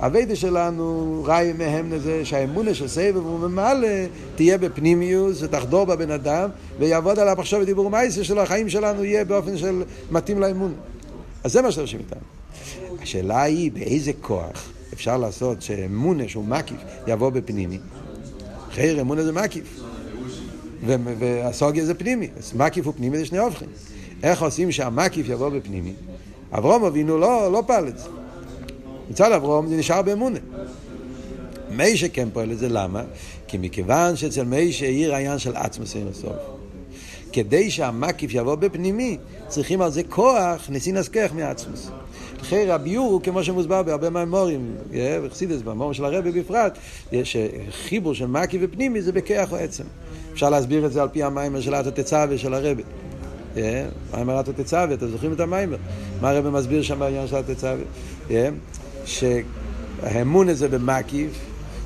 [0.00, 3.88] הווידה שלנו, ראי מהם לזה שהאמונה של סבב וממלא
[4.34, 9.58] תהיה בפנימיוס ותחדור בבן אדם ויעבוד עליו עכשיו בדיבור מייסר שלו, החיים שלנו יהיה באופן
[9.58, 10.74] של מתאים לאמון.
[11.44, 12.20] אז זה מה שדורשים איתנו.
[13.02, 17.78] השאלה היא באיזה כוח אפשר לעשות שאמונה שהוא מקיף יבוא בפנימי.
[18.70, 19.80] חייר אמונה זה מקיף.
[21.18, 22.28] והסוגיה זה פנימי.
[22.38, 23.68] אז מקיף ופנימי זה שני הופכים.
[24.22, 25.92] איך עושים שהמקיף יבוא בפנימי?
[26.52, 28.08] אברום אבינו לא, לא פעל את זה.
[29.10, 30.38] מצד אברום זה נשאר באמונה.
[31.70, 33.02] מיישה כן פועל את זה, למה?
[33.48, 36.36] כי מכיוון שאצל מיישה עיר העניין של עצמוס אין הסוף.
[37.32, 41.90] כדי שהמקיף יבוא בפנימי, צריכים על זה כוח נסינס כרך מעצמוס.
[42.40, 44.74] לכן הביור הוא כמו שמוסבר בהרבה מהמורים,
[45.22, 46.78] וחסידס, במורים של הרבי בפרט,
[47.12, 47.36] יש
[47.70, 49.84] חיבור של מקיף ופנימי זה בכרך או עצם.
[50.32, 52.82] אפשר להסביר את זה על פי המיימר של אטו תצווה של הרבי.
[54.14, 55.76] מיימר אטו תצווה, אתם זוכרים את המיימר?
[56.20, 57.84] מה הרבי מסביר שם בעניין של אטו תצווה?
[59.06, 61.30] שהאמון הזה במקיף,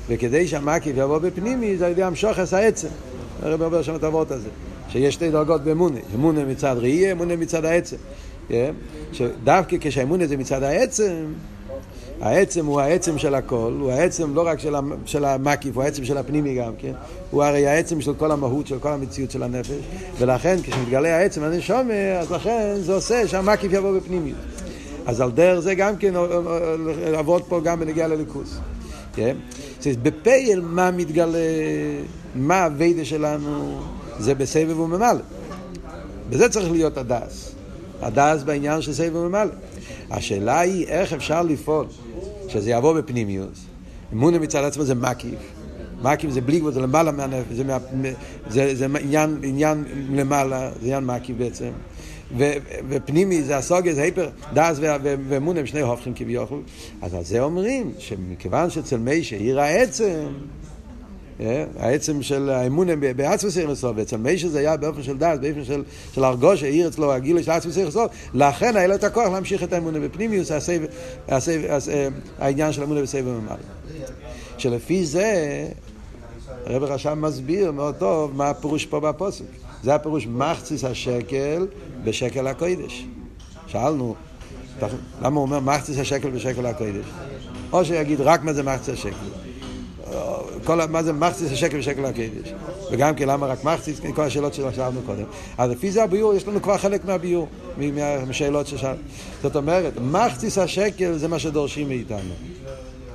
[0.07, 2.87] וכדי שהמקיף יבוא בפנימי, זה על ידי המשוחס העצם.
[3.41, 4.49] הרב אומר שם את הוורט הזה,
[4.89, 7.97] שיש שתי דרגות באמונה, אמונה מצד ראייה, אמונה מצד העצם.
[9.11, 11.25] שדווקא כשהאמונה זה מצד העצם,
[12.21, 14.59] העצם הוא העצם של הכל, הוא העצם לא רק
[15.05, 16.91] של, המקיף, הוא העצם של הפנימי גם, כן?
[17.31, 19.79] הוא הרי העצם של כל המהות, של כל המציאות של הנפש,
[20.17, 24.37] ולכן כשמתגלה העצם הנשומר, אז לכן זה עושה שהמקיף יבוא בפנימיות.
[25.11, 26.13] אז על דרך זה גם כן
[27.11, 28.57] לעבוד פה גם בנגיעה לליכוס.
[29.13, 29.35] כן?
[30.01, 31.37] בפייל מה מתגלה,
[32.35, 33.81] מה הווידה שלנו,
[34.19, 35.21] זה בסבב וממלא.
[36.29, 37.51] בזה צריך להיות הדס.
[38.01, 39.51] הדס בעניין של סבב וממלא.
[40.11, 41.85] השאלה היא איך אפשר לפעול
[42.47, 43.65] שזה יבוא בפנימיוס.
[44.13, 45.39] אמונה מצד עצמו זה מקיף.
[46.01, 47.77] מקיף זה בלי גבול, זה למעלה מהנפש, זה, מה,
[48.49, 51.69] זה, זה עניין, עניין למעלה, זה עניין מקיף בעצם.
[52.89, 54.77] ופנימי זה הסוגיה, זה היפר, דס
[55.29, 56.61] ואמון הם שני הופכים כביכול.
[57.01, 60.25] אז על זה אומרים, שמכיוון שאצל מי שעיר העצם,
[61.39, 65.37] אה, העצם של האמון הם בעצמוס עיר לסוף, ואצל מי שזה היה באופן של דס,
[65.41, 69.03] באופן של, של הרגוש, העיר אצלו הגילוי של עצמוס עיר לסוף, לכן היה לו את
[69.03, 70.51] הכוח להמשיך את האמון בפנימיוס,
[72.39, 73.55] העניין של האמון בסבב ממלא.
[74.57, 75.67] שלפי זה,
[76.65, 79.45] הרב רשם מסביר מאוד טוב מה הפירוש פה בפוסק.
[79.83, 81.67] זה הפירוש מחציס השקל
[82.03, 83.05] בשקל הקודש.
[83.67, 84.15] שאלנו,
[85.21, 87.05] למה הוא אומר מחציס השקל בשקל הקודש?
[87.73, 89.15] או שיגיד רק מה זה מחציס השקל.
[90.63, 92.53] כל, מה זה מחציס השקל בשקל הקודש.
[92.91, 95.23] וגם כן למה רק מחציס, כל השאלות ששאלנו קודם.
[95.57, 97.47] אז לפי זה הביור, יש לנו כבר חלק מהביור,
[98.27, 98.99] מהשאלות ששאלנו.
[99.41, 102.33] זאת אומרת, מחציס השקל זה מה שדורשים מאיתנו.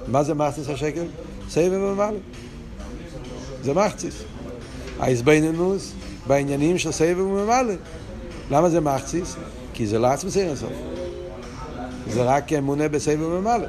[0.08, 1.04] מה זה מחציס השקל?
[1.48, 2.18] סבב ומעלה.
[3.62, 4.22] זה מחציס.
[5.00, 5.92] ההזבנינוס
[6.26, 7.74] בעניינים של סבב וממלא.
[8.50, 9.36] למה זה מחציס?
[9.74, 10.72] כי זה לא עצמס אינסוף.
[12.10, 13.66] זה רק אמונה בסבב וממלא.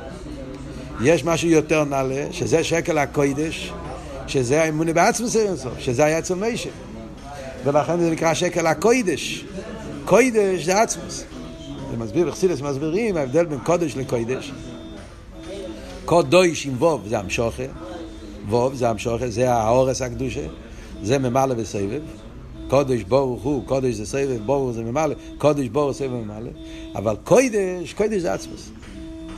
[1.02, 3.74] יש משהו יותר נעלה, שזה שקל הקוידש,
[4.28, 6.70] שזה האמונה בעצמס אינסוף, שזה היה אצל מישה.
[7.64, 9.46] ולכן זה נקרא שקל הקוידש.
[10.06, 11.24] קוידש זה עצמוס.
[11.92, 14.52] זה מסביר, בחסידס מסבירים ההבדל בין קודש לקוידש.
[16.06, 17.64] קודש עם ווב זה המשוכה,
[18.50, 20.46] ווב זה המשוכה, זה האורס הקדושה,
[21.04, 22.02] זה ממלא וסבב.
[22.70, 26.50] קודש ברוך הוא, קודש זה סבב, ברוך זה ממלא, קודש ברוך סבב ממלא,
[26.96, 28.70] אבל קודש, קודש זה עצמוס.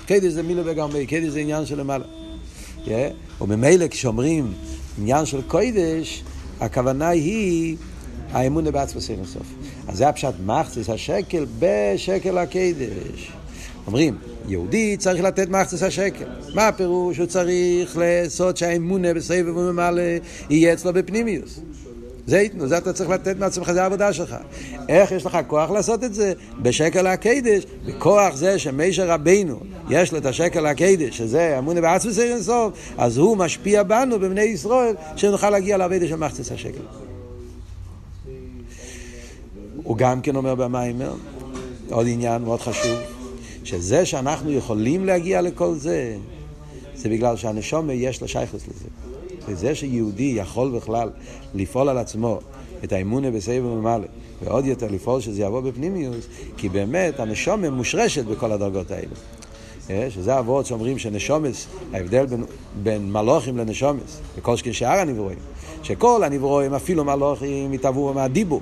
[0.07, 2.05] קודש זה מילה וגרמי, קודש זה עניין של למעלה.
[2.85, 2.89] Yeah.
[3.41, 4.53] וממילא כשאומרים
[4.97, 6.23] עניין של קודש,
[6.59, 7.77] הכוונה היא
[8.31, 9.47] האמונה בעצמוס אין הסוף.
[9.87, 13.31] אז זה הפשט מחצס השקל בשקל הקדש.
[13.87, 16.25] אומרים, יהודי צריך לתת מחצס השקל.
[16.53, 17.17] מה הפירוש?
[17.17, 20.01] הוא צריך לעשות שהאמונה בסבב וממלא
[20.49, 21.59] יהיה אצלו בפנימיוס.
[22.29, 24.35] זה ייתנו, זה אתה צריך לתת מעצמך, זה העבודה שלך.
[24.89, 26.33] איך יש לך כוח לעשות את זה?
[26.61, 32.41] בשקל הקדש, בכוח זה שמישר רבינו, יש לו את השקל הקדש, שזה אמונה בעצמס אין
[32.41, 36.81] סוף, אז הוא משפיע בנו, בבני ישראל, שנוכל להגיע לעבודה של מחצס השקל.
[39.83, 41.13] הוא גם כן אומר במיימר,
[41.89, 42.99] עוד עניין מאוד חשוב,
[43.63, 46.17] שזה שאנחנו יכולים להגיע לכל זה,
[46.95, 49.08] זה בגלל שהנשומה יש לה שייכוס לזה.
[49.47, 51.09] וזה שיהודי יכול בכלל
[51.55, 52.39] לפעול על עצמו
[52.83, 54.07] את האמונה בסבב ומעלה,
[54.43, 59.15] ועוד יותר לפעול שזה יבוא בפנימיוס, כי באמת הנשומה מושרשת בכל הדרגות האלה.
[59.89, 62.43] אה, שזה אבות שאומרים שנשומס, ההבדל בין,
[62.83, 65.37] בין מלוכים לנשומס, וכל שאר הנברואים,
[65.83, 68.61] שכל הנברואים, אפילו מלוכים, התעברו מהדיבור.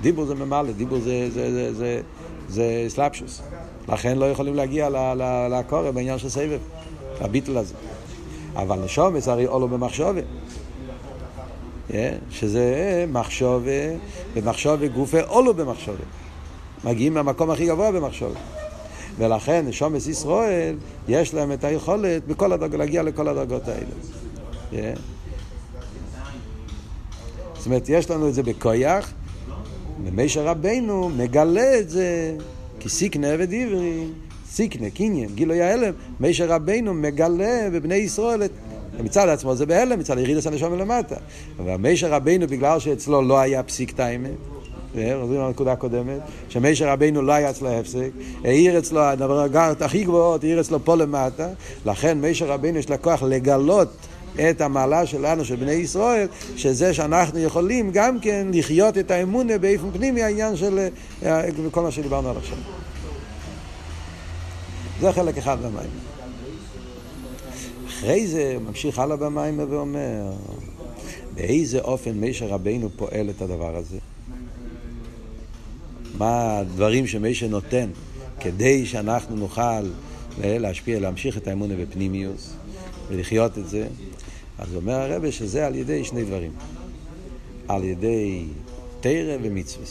[0.00, 2.00] דיבור זה ממלא, דיבור זה, זה, זה, זה,
[2.48, 3.42] זה סלאפשוס.
[3.88, 4.88] לכן לא יכולים להגיע
[5.50, 6.58] לקורא בעניין של סבב,
[7.20, 7.74] הביטל הזה.
[8.56, 10.20] אבל נשומס הרי אולו במחשובה.
[12.30, 13.70] שזה מחשובה,
[14.34, 16.04] במחשובה גופה אולו במחשובה.
[16.84, 18.40] מגיעים מהמקום הכי גבוה במחשובה.
[19.18, 20.76] ולכן נשומס ישראל,
[21.08, 24.94] יש להם את היכולת בכל הדרג, להגיע לכל הדרגות האלה.
[27.56, 29.12] זאת אומרת, יש לנו את זה בכויח,
[30.04, 32.36] ומשה רבנו מגלה את זה
[32.80, 34.06] כי סיכנה ודברי,
[34.52, 38.50] סיקנה, קניין, גילוי ההלם, מישר רבינו מגלה בבני ישראל את...
[39.00, 41.16] מצד עצמו זה בהלם, מצד ירידס הנשום מלמטה.
[41.58, 44.30] אבל מישר רבינו, בגלל שאצלו לא היה פסיק תאימת,
[44.92, 48.10] חוזרים לנקודה הקודמת, שמישר רבינו לא היה אצלו הפסק,
[48.44, 51.48] העיר אצלו, הדרגות הכי גבוהות, העיר אצלו פה למטה,
[51.86, 53.88] לכן מישר רבינו יש לה כוח לגלות
[54.50, 59.90] את המעלה שלנו, של בני ישראל, שזה שאנחנו יכולים גם כן לחיות את האמונה באיפן
[59.92, 60.88] פנימי, העניין של
[61.70, 62.56] כל מה שדיברנו עד עכשיו.
[65.02, 65.90] זה חלק אחד במים.
[67.88, 70.32] אחרי זה הוא ממשיך הלאה במים ואומר,
[71.34, 73.98] באיזה אופן מישר רבינו פועל את הדבר הזה?
[76.18, 77.90] מה הדברים שמישר נותן
[78.40, 79.82] כדי שאנחנו נוכל
[80.38, 82.54] להשפיע, להמשיך את האמונה בפנימיוס
[83.08, 83.86] ולחיות את זה?
[84.58, 86.52] אז אומר הרבה שזה על ידי שני דברים.
[87.68, 88.44] על ידי
[89.00, 89.86] תרא ומצווה.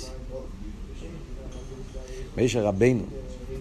[2.37, 3.03] מישר רבינו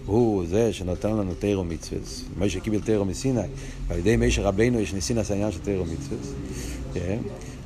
[0.05, 2.01] הוא זה שנותן לנו תירו מצווה.
[2.39, 3.41] משה קיבל תירו מסיני,
[3.87, 6.17] ועל ידי משה רבינו יש ניסינס העניין של תירו מצווה.
[6.93, 7.17] כן?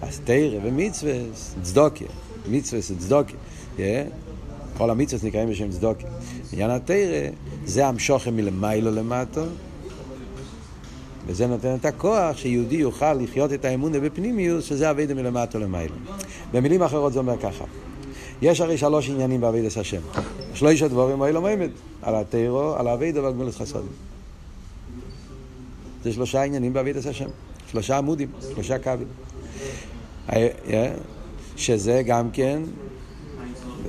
[0.01, 1.13] אז תירו ומצווה,
[1.61, 2.07] צדוקיה.
[2.49, 3.37] מצווה זה צדוקיה.
[3.77, 4.07] כן?
[4.77, 6.09] כל המצווה נקראים בשם צדוקיה.
[6.53, 7.29] עניין התירה
[7.65, 9.41] זה המשוכם מלמיילו למטו,
[11.27, 15.95] וזה נותן את הכוח שיהודי יוכל לחיות את האמונה בפנימיוס, שזה אבידה מלמטו למיילו.
[16.51, 17.65] במילים אחרות זה אומר ככה.
[18.41, 20.01] יש הרי שלוש עניינים בעבידת השם.
[20.53, 21.69] שלושה דבורים האלה עומד,
[22.01, 23.91] על התירו, על האבידה ועל גמילת חסודים.
[26.03, 27.29] זה שלושה עניינים בעבידת השם.
[27.71, 29.07] שלושה עמודים, שלושה קווים.
[30.33, 30.93] אה, אה,
[31.55, 32.61] שזה גם כן,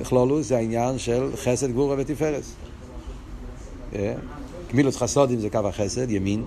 [0.00, 2.52] בכלולו, זה העניין של חסד, גבורה ותפארס.
[3.94, 4.14] אה,
[4.72, 6.44] גמילות חסודים זה קו החסד, ימין.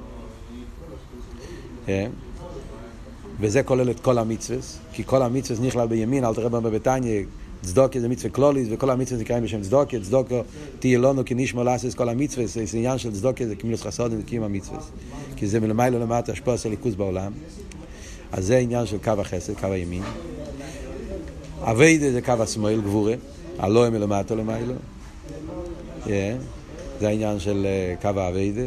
[3.39, 4.59] וזה כולל את כל המצווה,
[4.93, 7.23] כי כל המצווה נכלל בימין, אל תראה בביתניה,
[7.61, 10.41] צדוקה זה מצווה קלוליס, וכל המצווה נקראים בשם צדוקה, צדוקה
[10.79, 14.79] תהיה לנו כנשמע לעשות כל המצווה, זה עניין של צדוקה, זה כמילוס חסודים וקיום המצווה.
[15.35, 17.31] כי זה מלמעלה למטה השפוע של ליכוז בעולם.
[18.31, 20.03] אז זה עניין של קו החסד, קו הימין.
[21.61, 23.13] אביידה זה קו השמאל, גבורה,
[23.57, 24.73] הלא מלמטה למעלה.
[26.99, 28.61] זה העניין של אה, קו האביידה,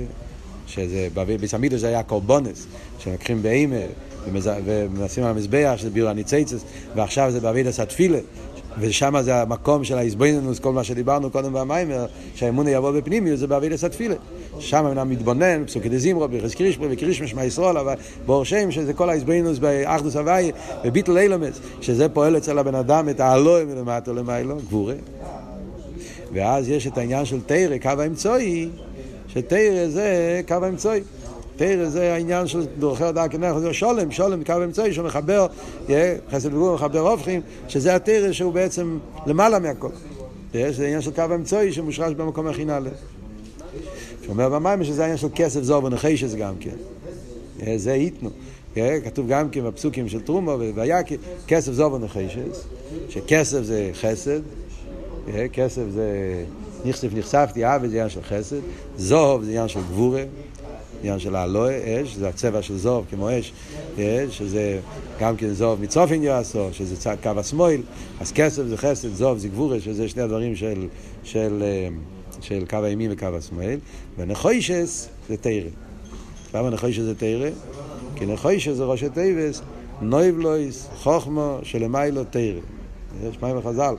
[0.66, 2.66] שזה, בסמידו זה היה קורבונס,
[2.98, 3.76] שלוקחים באימה
[4.64, 6.64] ומנסים על המזבח, שזה ביור הניציצס,
[6.96, 8.18] ועכשיו זה באביידס התפילה,
[8.78, 13.84] ושם זה המקום של האיזבוינינוס, כל מה שדיברנו קודם במיימר, שהאמונה יבוא בפנימיות, זה באביידס
[13.84, 14.14] התפילה.
[14.58, 17.94] שם אדם מתבונן, פסוקי דזימרו, ברכס קרישפרי וקרישמש מהישרול, אבל
[18.26, 20.52] בור שם, שזה כל האיזבוינינוס באחדוס הוואי,
[20.84, 24.94] בביטל אילומס, שזה פועל אצל הבן אדם את האלוהים מלמטה למיילו, גבורה.
[26.32, 28.68] ואז יש את העניין של תרא, קו האמצעי,
[29.28, 31.00] שתרא זה קו האמצעי.
[31.56, 35.46] תרא זה העניין של דורכי הודעה כנך, זה שולם, שולם קו אמצעי שמחבר,
[36.30, 39.88] חסד וגבור מחבר הופכים, שזה התרא שהוא בעצם למעלה מהכל.
[40.52, 42.90] זה העניין של קו אמצעי שמושרש במקום הכי נעלה.
[44.24, 46.76] שאומר במים שזה העניין של כסף זוב ונחשס גם כן.
[47.76, 48.30] זה איתנו.
[49.04, 52.64] כתוב גם כן בפסוקים של טרומו ויקי, כסף זוב ונחשס,
[53.08, 54.40] שכסף זה חסד,
[55.52, 56.44] כסף זה
[56.84, 58.60] נכסף נחשפתי, אבי זה עניין של חסד,
[58.96, 60.22] זוב זה עניין של גבורה.
[61.02, 63.52] עניין של האלוה, אש, זה הצבע של זוב כמו אש,
[64.30, 64.80] שזה
[65.20, 67.80] גם כן זוב מצופן יעשו, שזה קו השמאל,
[68.20, 70.88] אז כסף זה חסד, זוב זה גבורה, שזה שני הדברים של,
[71.24, 71.88] של, אה,
[72.40, 73.78] של קו הימין וקו השמאל,
[74.18, 75.70] ונחוישס זה תרא.
[76.54, 77.50] למה נחוישס זה תרא?
[78.16, 79.62] כי נחוישס זה ראשי תיבס,
[80.00, 82.60] נויבלויס, חוכמו, שלמיילו תרא.
[83.28, 83.94] יש מים וחז"ל,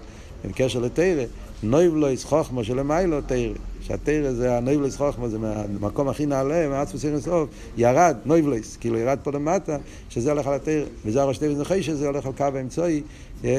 [0.46, 1.24] בקשר לתרא,
[1.64, 3.54] נויבלויס, חוכמו, שלמיילו תרא.
[3.88, 9.18] שהתרא זה הנויבלס חוכמה, זה מהמקום הכי נעלה, מעצמו סיר סוף, ירד, נויבלס, כאילו ירד
[9.24, 9.78] פה למטה,
[10.10, 13.02] שזה הולך על התרא, וזה הראש תרא זוכי שזה הולך על קו האמצעי,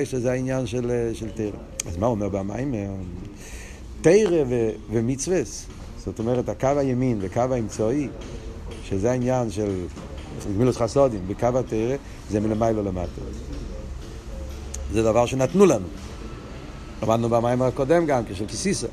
[0.04, 1.50] שזה העניין של, של תרא.
[1.88, 2.74] אז מה הוא אומר במים?
[4.00, 4.44] תרא
[4.90, 5.40] ומצווה,
[6.04, 8.08] זאת אומרת, הקו הימין וקו האמצעי,
[8.84, 9.84] שזה העניין של
[10.54, 11.96] גמילוס חסודים, בקו התרא,
[12.30, 13.20] זה מלמעלה למטה.
[14.92, 15.86] זה דבר שנתנו לנו.
[17.02, 18.86] למדנו במים הקודם גם, כשל כסיסה.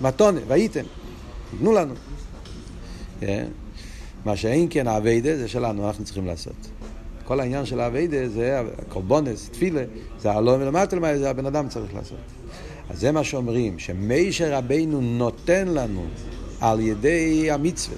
[0.00, 0.84] מתונה, והייתם,
[1.58, 1.94] תנו לנו.
[4.24, 6.54] מה שאין כן האביידה זה שלנו, אנחנו צריכים לעשות.
[7.24, 9.82] כל העניין של האביידה זה הקורבונס, תפילה,
[10.20, 12.18] זה הלא מלמטה למעלה, זה הבן אדם צריך לעשות.
[12.90, 16.04] אז זה מה שאומרים, שמיישר רבינו נותן לנו
[16.60, 17.96] על ידי המצווה,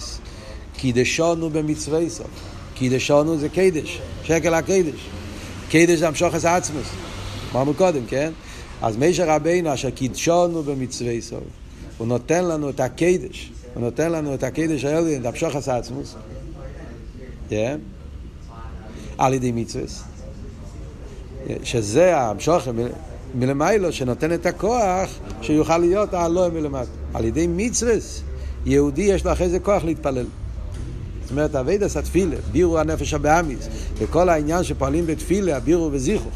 [0.76, 2.26] קידשונו במצווה סוף.
[2.74, 5.08] קידשונו זה קידש, שקל הקדש.
[5.68, 6.86] קידש זה המשוכס העצמוס.
[7.52, 8.32] אמרנו קודם, כן?
[8.82, 11.44] אז מישר רבינו אשר קידשונו במצווי סוף,
[11.98, 16.14] הוא נותן לנו את הקדש, הוא נותן לנו את הקדש האלה, את המשוך עשה עצמוס,
[17.50, 17.54] yeah.
[19.18, 19.84] על ידי מצווה,
[21.62, 22.68] שזה המשוך
[23.34, 25.10] מלמיילו שנותן את הכוח
[25.42, 26.90] שיוכל להיות הלא מלמטה.
[27.14, 27.94] על ידי מצווה,
[28.66, 30.26] יהודי יש לו אחרי זה כוח להתפלל.
[31.22, 33.68] זאת אומרת, אבידס התפילה, בירו הנפש הבאמיס,
[33.98, 36.32] וכל העניין שפועלים בתפילה, הבירו וזיכוך.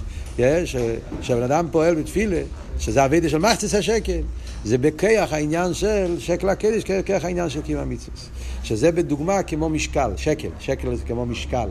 [1.20, 2.40] שהבן אדם פועל בתפילה,
[2.78, 4.20] שזה אבידה של מחצס השקל,
[4.64, 8.16] זה בכיח העניין של שקל הקדש, כיח העניין של קיום המצווה.
[8.62, 11.68] שזה בדוגמה כמו משקל, שקל, שקל זה כמו משקל.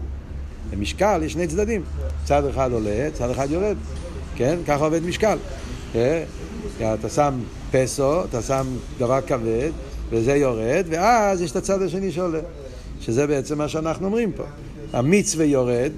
[0.72, 1.84] במשקל יש שני צדדים,
[2.26, 3.78] צד אחד עולה, צד אחד יורד,
[4.36, 4.58] כן?
[4.68, 5.38] ככה עובד משקל.
[5.96, 6.24] אה?
[6.94, 7.40] אתה שם
[7.72, 8.66] פסו, אתה שם
[8.98, 9.72] דבר כבד,
[10.10, 12.40] וזה יורד, ואז יש את הצד השני שעולה.
[13.02, 14.44] שזה בעצם מה שאנחנו אומרים פה.
[14.94, 15.92] המצווה יורד,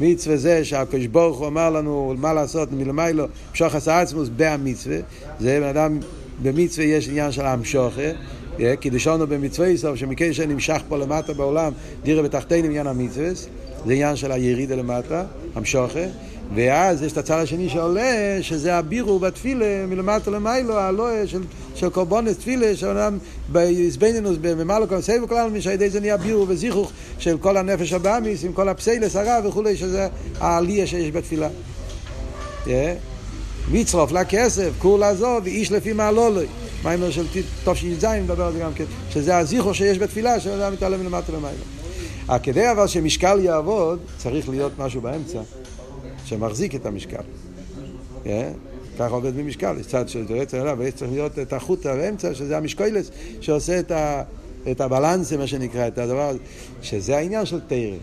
[0.00, 4.96] מצווה זה שהקדוש ברוך הוא אמר לנו מה לעשות מלמיילו, משוך עשה עצמוס בהמצווה,
[5.40, 5.98] זה בן אדם,
[6.42, 8.02] במצווה יש עניין של המשוכה,
[8.60, 14.16] אה, קידשונו במצווה סוף, שמקשר נמשך פה למטה בעולם, דירה בתחתינו עניין המצווה, זה עניין
[14.16, 16.04] של הירידה למטה, המשוכה,
[16.54, 21.42] ואז יש את הצד השני שעולה, שזה הבירו בתפילה, מלמטה למיילו, הלואה של,
[21.74, 26.92] של קורבונס תפילה, שאדם בעזבנינוס, במעלו כל סייב וכל העלמין, ידי זה נהיה בירו וזיכוך
[27.18, 30.08] של כל הנפש הבאמיס, עם כל הפסיילס הרע וכולי, שזה
[30.40, 31.48] העלייה שיש בתפילה.
[32.66, 32.68] Yeah.
[33.70, 36.46] מצרוף לכסף, כור לעזוב, ואיש לפי מעלולוי.
[36.84, 37.26] מיימר של
[37.64, 41.64] תש"ז מדבר על זה גם כן, שזה הזיכוך שיש בתפילה, שאדם מתעלם מלמטה למיילו.
[42.42, 45.38] כדי אבל שמשקל יעבוד, צריך להיות משהו באמצע.
[46.24, 47.22] שמחזיק את המשקל.
[48.24, 48.28] Yeah,
[48.98, 52.56] ככה עובד במשקל, יש צד של יועץ אליו, ויש צריך להיות את החוט באמצע, שזה
[52.56, 53.10] המשקוילס,
[53.40, 54.22] שעושה את, ה,
[54.70, 56.38] את הבלנסה, מה שנקרא, את הדבר הזה,
[56.82, 57.96] שזה העניין של תרא.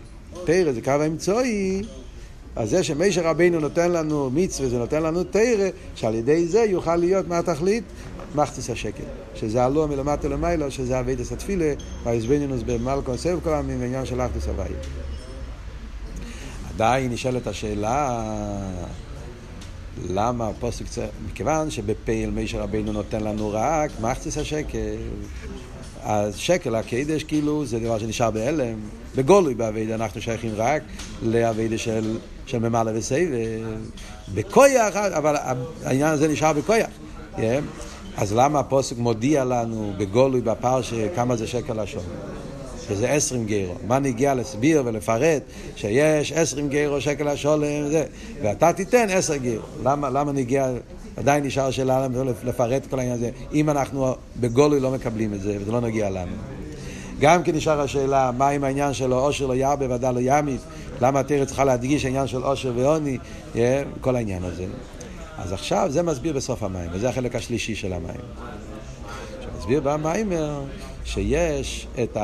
[0.44, 1.82] תרא זה קו האמצעי,
[2.56, 6.96] אז זה שמשה רבינו נותן לנו מצווה, זה נותן לנו תרא, שעל ידי זה יוכל
[6.96, 7.84] להיות מה התכלית?
[8.34, 9.02] מחציס השקל,
[9.34, 11.74] שזה הלא מלמטה למעלה, שזה אבידס התפילה,
[13.16, 15.01] סבב כל העמים, בעניין של אחדוס הוואי.
[16.74, 18.20] עדיין נשאלת השאלה
[20.08, 24.78] למה הפוסק צריך, מכיוון שבפייל מישר רבינו נותן לנו רק מחצס השקל,
[26.02, 28.78] אז שקל הקדש כאילו זה דבר שנשאר בהלם,
[29.16, 30.82] בגולוי באביידה אנחנו שייכים רק
[31.22, 33.28] לאביידה של, של ממלא וסבב,
[34.34, 35.36] בכויח, אבל
[35.84, 36.90] העניין הזה נשאר בכויח.
[37.36, 37.40] Yeah.
[38.16, 42.04] אז למה הפוסק מודיע לנו בגולוי בפרשה כמה זה שקל לשון?
[42.94, 43.74] שזה עשרים גרו.
[43.86, 45.42] מה נגיע להסביר ולפרט
[45.76, 48.04] שיש עשרים גרו שקל השולם וזה,
[48.42, 49.62] ואתה תיתן עשר גרו.
[49.84, 50.70] למה, למה נגיע,
[51.16, 52.06] עדיין נשאר שאלה
[52.44, 56.36] לפרט כל העניין הזה, אם אנחנו בגולוי לא מקבלים את זה וזה לא נגיע לנו.
[57.20, 60.60] גם כן נשאר השאלה, מה עם העניין של עושר לא ירבה ודל לא ימית,
[61.00, 63.18] למה התרא צריכה להדגיש העניין של עושר ועוני,
[63.54, 63.58] yeah,
[64.00, 64.64] כל העניין הזה.
[65.38, 68.20] אז עכשיו זה מסביר בסוף המים, וזה החלק השלישי של המים.
[69.40, 70.60] שמסביר במיימר
[71.04, 72.16] שיש את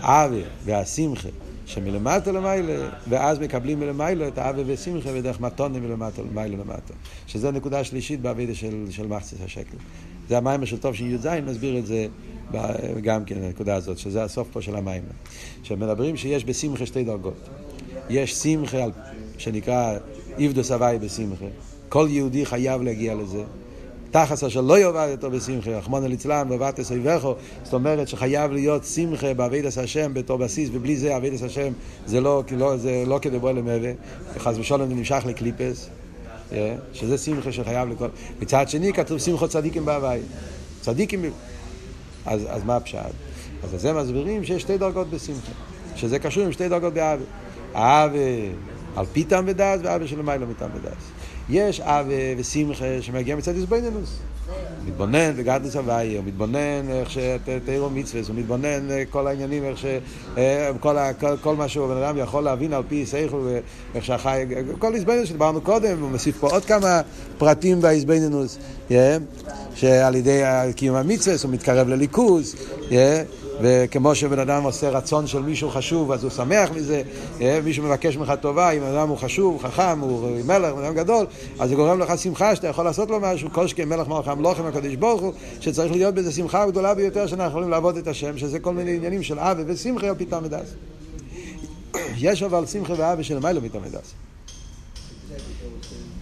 [0.00, 1.28] האווה והשמחה
[1.66, 6.94] שמלמטה למעלה, ואז מקבלים מלמעלה את האווה ושמחה ודרך מתונה מלמטה למעלה למטה.
[7.26, 9.76] שזה נקודה שלישית בעבידה של, של מחצית השקל.
[10.28, 12.06] זה המיימר של טוב שי"ז מסביר את זה
[13.02, 15.08] גם כן, הנקודה הזאת, שזה הסוף פה של המיימר.
[15.62, 17.48] שמדברים שיש בשמחה שתי דרגות.
[18.10, 18.84] יש שמחה
[19.38, 19.98] שנקרא
[20.38, 21.44] איבדוס הוואי בשמחה.
[21.88, 23.44] כל יהודי חייב להגיע לזה.
[24.10, 27.34] תחס אשר לא יאבד אותו בשמחה, רחמנא ליצלן ובתס אויבכו,
[27.64, 31.72] זאת אומרת שחייב להיות שמחה בעבידת השם בתור בסיס, ובלי זה עבידת השם
[32.06, 33.88] זה לא, לא, זה לא כדבו למבה,
[34.38, 35.88] חס ושלום זה נמשך לקליפס,
[36.52, 38.08] אה, שזה שמחה שחייב לכל...
[38.40, 40.20] מצד שני כתוב שמחו צדיקים בהוואי,
[40.80, 41.24] צדיקים,
[42.26, 42.98] אז, אז מה הפשט?
[43.62, 45.52] אז זה מסבירים שיש שתי דרגות בשמחה,
[45.96, 47.24] שזה קשור עם שתי דרגות באווה.
[47.74, 48.20] האווה
[48.96, 50.92] על פי טעם ודעת ואווה שלמיילא מטעם ודעת.
[51.50, 54.18] יש אבה ושמחה שמגיע מצד איזבנינוס.
[54.86, 59.84] מתבונן בגדלס הוואי, הוא מתבונן איך שתאירו מצווה, הוא מתבונן אה, כל העניינים, איך ש...
[60.38, 63.38] אה, כל, כל, כל מה שהוא בן אדם יכול להבין על פי סייכו,
[63.94, 64.44] איך שהחי...
[64.78, 67.00] כל איזבנינוס שדיברנו קודם, הוא מוסיף פה עוד כמה
[67.38, 68.58] פרטים באיזבנינוס,
[69.74, 70.42] שעל ידי
[70.76, 72.56] קיום המצווה הוא מתקרב לליכוז,
[73.62, 77.02] וכמו שבן אדם עושה רצון של מישהו חשוב, אז הוא שמח מזה,
[77.40, 81.26] אה, מישהו מבקש ממך טובה, אם אדם הוא חשוב, חכם, הוא מלך, אדם גדול,
[81.58, 84.94] אז זה גורם לך שמחה שאתה יכול לעשות לו משהו, שכן מלך מלך המלוכים הקדוש
[84.94, 88.72] ברוך הוא, שצריך להיות בזה שמחה גדולה ביותר שאנחנו יכולים לעבוד את השם, שזה כל
[88.72, 90.74] מיני עניינים של אבי ושמחה על פתאום מדס.
[92.18, 94.14] יש אבל שמחה ואבי של מיילו פתאום מדס.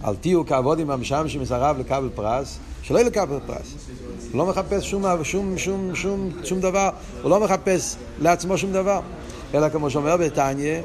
[0.04, 3.74] אל תהיו כעבוד עם המשם שמסרב לקבל פרס, שלא לקבל פרס.
[4.32, 6.90] הוא לא מחפש שום, שום, שום, שום, שום דבר,
[7.22, 9.00] הוא לא מחפש לעצמו שום דבר.
[9.54, 10.80] אלא כמו שאומר בתניא,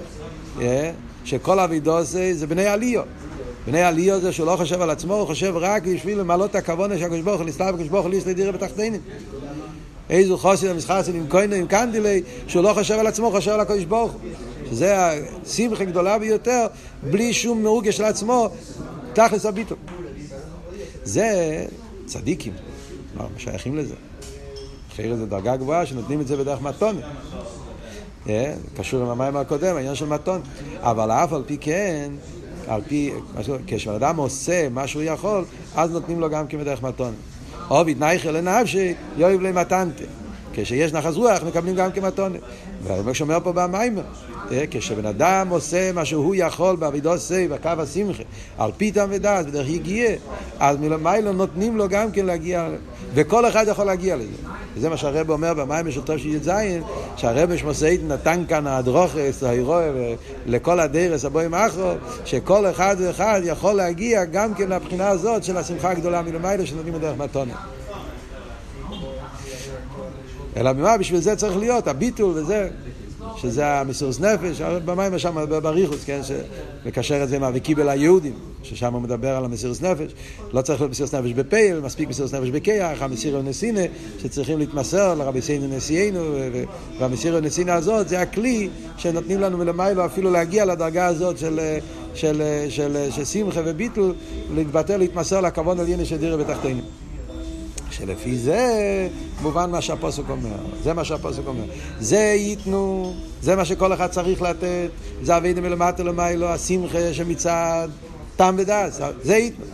[0.62, 0.92] אה,
[1.26, 3.02] שכל אבידו זה, זה בני עליו.
[3.68, 6.98] בני עליו זה שהוא לא חושב על עצמו, הוא חושב רק בשביל למלא את הכוונה
[6.98, 9.02] של הקדוש ברוך הוא, נסתר בקדוש ברוך הוא ליסטי דירה בתחתינים.
[10.10, 13.60] איזו חוסר המסחר עם כהנו עם קנדילי, שהוא לא חושב על עצמו, הוא חושב על
[13.60, 14.22] הקדוש ברוך הוא.
[14.72, 14.96] שזה
[15.46, 16.68] השמחה גדולה ביותר,
[17.12, 18.50] בלי שום מרוגש של עצמו,
[19.14, 19.78] תכלס הביטול.
[21.04, 21.66] זה
[22.12, 22.54] צדיקים.
[23.16, 23.96] מה שייכים לזה?
[24.94, 27.00] אחרי זה דרגה גבוהה שנותנים את זה בדרך מתון.
[28.30, 30.42] אה, קשור עם המים הקודם, העניין של מתון.
[30.80, 32.12] אבל אף על פי כן,
[32.68, 33.12] על פי,
[33.68, 35.46] כשבן אדם עושה מה שהוא יכול,
[35.76, 37.14] אז נותנים לו גם כן בדרך מתון.
[37.68, 40.04] עוביד נייכל לנפשי, יאהב למתנתה.
[40.54, 42.38] כשיש נחז רוח מקבלים גם כמתונה.
[42.84, 44.02] והרמק שאומר פה במיימר,
[44.52, 48.24] אה, כשבן אדם עושה מה שהוא יכול בעבידו סי, בקו השמחה,
[48.58, 50.10] על פי ודעת, בדרך יגיע,
[50.60, 52.70] אז מלמיילו נותנים לו גם כן להגיע,
[53.14, 54.28] וכל אחד יכול להגיע לזה.
[54.76, 56.52] וזה מה שהרב אומר במיימר של תושי י"ז,
[57.18, 59.92] שהרב שמוסעית נתן כאן הדרוכס, ההירואה,
[60.46, 61.92] לכל הדרס הבואים אחרו,
[62.26, 67.18] שכל אחד ואחד יכול להגיע גם כן לבחינה הזאת של השמחה הגדולה מלמיילו שנותנים בדרך
[67.18, 67.54] מתונה.
[70.58, 70.98] אלא ממה?
[70.98, 72.70] בשביל זה צריך להיות, הביטול וזה,
[73.38, 75.46] שזה המסירות נפש, במים שם?
[75.62, 78.34] בריחוס, כן, שמקשר את זה עם הווקיבל היהודים,
[78.64, 80.12] ששם הוא מדבר על המסירות נפש,
[80.54, 83.82] לא צריך להיות מסירות נפש בפייל, מספיק מסירות נפש בכיח, המסירות נסינה,
[84.22, 86.20] שצריכים להתמסר לרבי סיינו נשיאנו,
[87.00, 91.60] והמסירות נסינה הזאת זה הכלי שנותנים לנו מלמיילו אפילו להגיע לדרגה הזאת של...
[92.16, 94.14] של, של, של, של שמחה וביטול,
[94.56, 96.82] להתבטא, להתמסר לכבוד על יני שדירה בתחתינו.
[98.02, 99.08] שלפי זה
[99.42, 100.56] מובן מה שהפוסק אומר.
[100.84, 101.64] זה מה שהפוסק אומר.
[102.00, 104.90] זה ייתנו, זה מה שכל אחד צריך לתת,
[105.24, 107.90] זה אבינו מלמטה למיילו, השמחה שמצד
[108.36, 109.66] טעם ודס, זה ייתנו.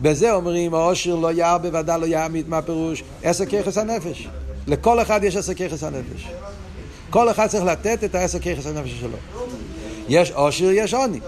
[0.00, 3.02] בזה אומרים, העושר לא ירבה ודאי לא יעמיד, מה פירוש?
[3.22, 4.28] עשר ככס הנפש.
[4.66, 6.28] לכל אחד יש עשר ככס הנפש.
[7.10, 9.16] כל אחד צריך לתת את העשר ככס הנפש שלו.
[10.08, 11.20] יש עושר, יש עוני.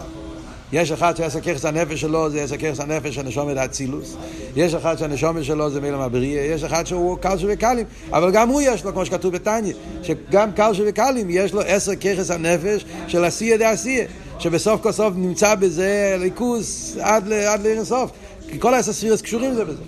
[0.73, 4.17] יש אחד שעשר ככס הנפש שלו זה עשר ככס הנפש הנשומת האצילוס,
[4.57, 8.61] יש אחד שהנשומת שלו זה מילם הבריא, יש אחד שהוא קלשו וקלים, אבל גם הוא
[8.65, 13.59] יש לו, כמו שכתוב בתניא, שגם קלשו וקלים יש לו עשר ככס הנפש של עשייה
[13.59, 14.07] דה עשייה,
[14.39, 18.11] שבסוף כל סוף נמצא בזה ליכוס עד, עד לאינסוף,
[18.51, 19.83] כי כל העשר ספירס קשורים זה בזה,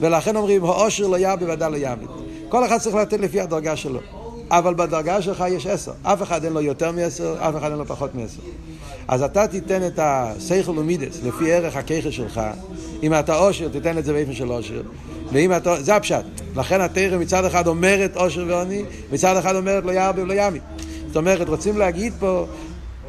[0.00, 2.08] ולכן אומרים, העושר לא יעבי ודאי לא יעמיד.
[2.48, 4.00] כל אחד צריך לתת לפי הדרגה שלו.
[4.50, 5.92] אבל בדרגה שלך יש עשר.
[6.02, 8.40] אף אחד אין לו יותר מעשר, אף אחד אין לו פחות מעשר.
[9.12, 12.40] אז אתה תיתן את הסייכל ומידס לפי ערך הכיכה שלך.
[13.02, 14.82] אם אתה עושר, תיתן את זה באופן של עושר.
[15.32, 16.24] ואם אתה, זה הפשט.
[16.56, 20.58] לכן התרא מצד אחד אומרת עושר ועוני, מצד אחד אומרת לא ירבה ולא ימי.
[21.06, 22.46] זאת אומרת, רוצים להגיד פה,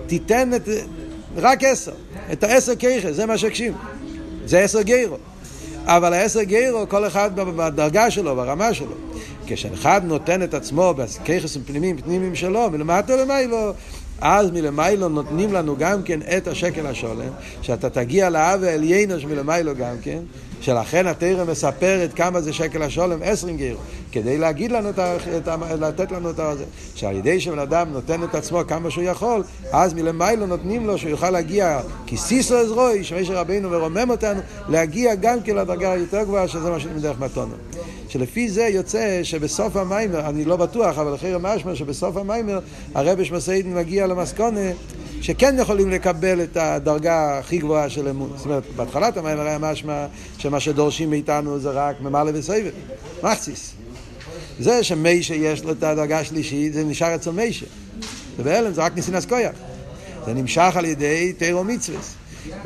[0.07, 0.69] תיתן את,
[1.35, 1.91] רק עשר,
[2.31, 3.73] את העשר כיכר, זה מה שהקשים.
[4.45, 5.17] זה עשר גיירו.
[5.85, 8.95] אבל העשר גיירו, כל אחד בדרגה שלו, ברמה שלו.
[9.47, 13.73] כשאחד נותן את עצמו בכיכס פנימיים, פנימיים שלו, מלמטה למיילו,
[14.21, 17.29] אז מלמיילו נותנים לנו גם כן את השקל השולם,
[17.61, 20.19] שאתה תגיע לאב העליינו מלמיילו גם כן,
[20.63, 23.77] שלכן התרא מספרת כמה זה שקל השולם, עשרים גיר,
[24.11, 26.65] כדי להגיד לנו, את ה, את ה, לתת לנו את זה.
[26.95, 31.09] שעל ידי שבן אדם נותן את עצמו כמה שהוא יכול, אז מלמיילו נותנים לו שהוא
[31.09, 36.47] יוכל להגיע, כי סיסו עזרוי, שמשה רבינו ורומם אותנו, להגיע גם כן לדרגה היותר גבוהה,
[36.47, 37.55] שזה מה שנותנים דרך מתונו.
[38.09, 42.59] שלפי זה יוצא שבסוף המיימר, אני לא בטוח, אבל אחרי המשמע שבסוף המיימר
[42.95, 44.69] הרבי שמסעידן מגיע למסקונה
[45.23, 48.33] שכן יכולים לקבל את הדרגה הכי גבוהה של אמון.
[48.35, 50.05] זאת אומרת, בהתחלת המיימר היה משמע
[50.37, 52.71] שמה שדורשים מאיתנו זה רק ממלא וסבב,
[53.23, 53.73] מחציס.
[54.59, 57.65] זה שמיישה יש לו את הדרגה השלישית, זה נשאר אצל מיישה.
[58.37, 59.55] ובהלם זה רק ניסינס קויח.
[60.25, 61.99] זה נמשך על ידי תירו מצווה.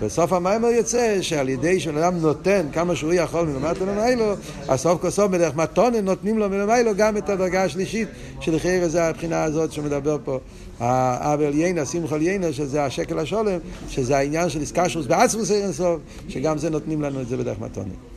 [0.02, 4.34] בסוף המיימר יוצא שעל ידי שבן אדם נותן כמה שהוא יכול מלמטה למיילו,
[4.68, 8.08] אז סוף כל סוף בדרך מתונה נותנים לו מלמיילו גם את הדרגה השלישית,
[8.40, 10.40] שלחייר זה הבחינה הזאת שמדבר פה.
[10.80, 13.60] האבל יינה, שמחול יינה, שזה השקל השולם,
[13.90, 18.17] שזה העניין של איסקשוס בעצמוס אירנסוף, שגם זה נותנים לנו את זה בדרך מתונה.